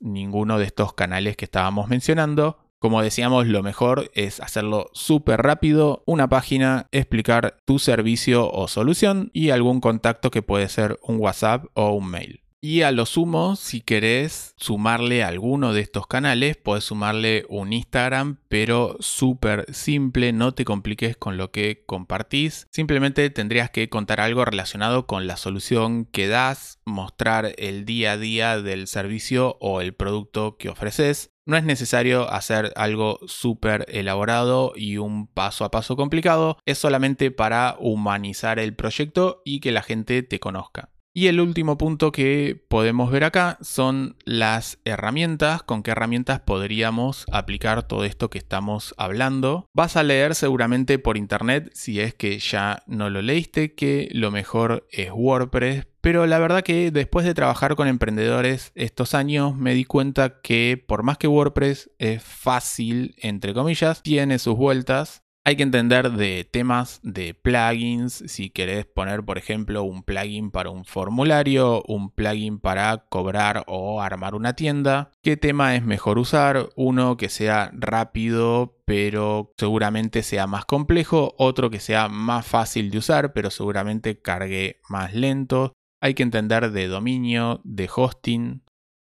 ninguno 0.00 0.58
de 0.58 0.66
estos 0.66 0.94
canales 0.94 1.36
que 1.36 1.46
estábamos 1.46 1.88
mencionando. 1.88 2.58
Como 2.78 3.02
decíamos, 3.02 3.46
lo 3.46 3.62
mejor 3.62 4.10
es 4.14 4.38
hacerlo 4.40 4.90
súper 4.92 5.42
rápido, 5.42 6.04
una 6.06 6.28
página, 6.28 6.86
explicar 6.92 7.56
tu 7.64 7.78
servicio 7.78 8.50
o 8.50 8.68
solución 8.68 9.30
y 9.32 9.50
algún 9.50 9.80
contacto 9.80 10.30
que 10.30 10.42
puede 10.42 10.68
ser 10.68 10.98
un 11.02 11.16
WhatsApp 11.18 11.64
o 11.74 11.90
un 11.90 12.08
mail. 12.08 12.45
Y 12.62 12.82
a 12.82 12.90
lo 12.90 13.04
sumo, 13.04 13.54
si 13.54 13.82
querés 13.82 14.54
sumarle 14.56 15.22
alguno 15.22 15.74
de 15.74 15.82
estos 15.82 16.06
canales, 16.06 16.56
puedes 16.56 16.84
sumarle 16.84 17.44
un 17.50 17.74
Instagram, 17.74 18.38
pero 18.48 18.96
súper 18.98 19.72
simple, 19.74 20.32
no 20.32 20.54
te 20.54 20.64
compliques 20.64 21.18
con 21.18 21.36
lo 21.36 21.50
que 21.50 21.84
compartís. 21.86 22.66
Simplemente 22.72 23.28
tendrías 23.28 23.70
que 23.70 23.90
contar 23.90 24.20
algo 24.20 24.44
relacionado 24.44 25.06
con 25.06 25.26
la 25.26 25.36
solución 25.36 26.06
que 26.06 26.28
das, 26.28 26.80
mostrar 26.86 27.52
el 27.58 27.84
día 27.84 28.12
a 28.12 28.16
día 28.16 28.60
del 28.60 28.86
servicio 28.86 29.58
o 29.60 29.82
el 29.82 29.94
producto 29.94 30.56
que 30.56 30.70
ofreces. 30.70 31.30
No 31.44 31.56
es 31.58 31.62
necesario 31.62 32.28
hacer 32.28 32.72
algo 32.74 33.20
súper 33.26 33.84
elaborado 33.90 34.72
y 34.74 34.96
un 34.96 35.28
paso 35.28 35.64
a 35.64 35.70
paso 35.70 35.94
complicado, 35.94 36.58
es 36.64 36.78
solamente 36.78 37.30
para 37.30 37.76
humanizar 37.78 38.58
el 38.58 38.74
proyecto 38.74 39.42
y 39.44 39.60
que 39.60 39.72
la 39.72 39.82
gente 39.82 40.22
te 40.22 40.40
conozca. 40.40 40.90
Y 41.18 41.28
el 41.28 41.40
último 41.40 41.78
punto 41.78 42.12
que 42.12 42.62
podemos 42.68 43.10
ver 43.10 43.24
acá 43.24 43.56
son 43.62 44.16
las 44.26 44.80
herramientas, 44.84 45.62
con 45.62 45.82
qué 45.82 45.92
herramientas 45.92 46.40
podríamos 46.40 47.24
aplicar 47.32 47.84
todo 47.84 48.04
esto 48.04 48.28
que 48.28 48.36
estamos 48.36 48.94
hablando. 48.98 49.66
Vas 49.72 49.96
a 49.96 50.02
leer 50.02 50.34
seguramente 50.34 50.98
por 50.98 51.16
internet, 51.16 51.70
si 51.72 52.00
es 52.00 52.12
que 52.12 52.38
ya 52.38 52.82
no 52.86 53.08
lo 53.08 53.22
leíste, 53.22 53.74
que 53.74 54.10
lo 54.12 54.30
mejor 54.30 54.86
es 54.90 55.10
WordPress, 55.10 55.86
pero 56.02 56.26
la 56.26 56.38
verdad 56.38 56.62
que 56.62 56.90
después 56.90 57.24
de 57.24 57.34
trabajar 57.34 57.76
con 57.76 57.88
emprendedores 57.88 58.70
estos 58.74 59.14
años 59.14 59.56
me 59.56 59.74
di 59.74 59.84
cuenta 59.84 60.42
que 60.42 60.80
por 60.86 61.02
más 61.02 61.16
que 61.16 61.28
WordPress 61.28 61.90
es 61.98 62.22
fácil, 62.22 63.16
entre 63.18 63.54
comillas, 63.54 64.02
tiene 64.02 64.38
sus 64.38 64.56
vueltas, 64.56 65.22
hay 65.46 65.54
que 65.54 65.62
entender 65.62 66.10
de 66.10 66.42
temas 66.42 66.98
de 67.04 67.32
plugins, 67.32 68.24
si 68.26 68.50
querés 68.50 68.84
poner 68.84 69.24
por 69.24 69.38
ejemplo 69.38 69.84
un 69.84 70.02
plugin 70.02 70.50
para 70.50 70.70
un 70.70 70.84
formulario, 70.84 71.84
un 71.86 72.10
plugin 72.10 72.58
para 72.58 73.06
cobrar 73.08 73.62
o 73.68 74.02
armar 74.02 74.34
una 74.34 74.54
tienda, 74.54 75.12
qué 75.22 75.36
tema 75.36 75.76
es 75.76 75.84
mejor 75.84 76.18
usar, 76.18 76.70
uno 76.74 77.16
que 77.16 77.28
sea 77.28 77.70
rápido 77.74 78.76
pero 78.86 79.54
seguramente 79.56 80.24
sea 80.24 80.48
más 80.48 80.64
complejo, 80.64 81.36
otro 81.38 81.70
que 81.70 81.78
sea 81.78 82.08
más 82.08 82.44
fácil 82.44 82.90
de 82.90 82.98
usar 82.98 83.32
pero 83.32 83.50
seguramente 83.50 84.20
cargue 84.20 84.80
más 84.88 85.14
lento. 85.14 85.74
Hay 86.00 86.14
que 86.14 86.24
entender 86.24 86.72
de 86.72 86.88
dominio, 86.88 87.60
de 87.62 87.88
hosting. 87.94 88.64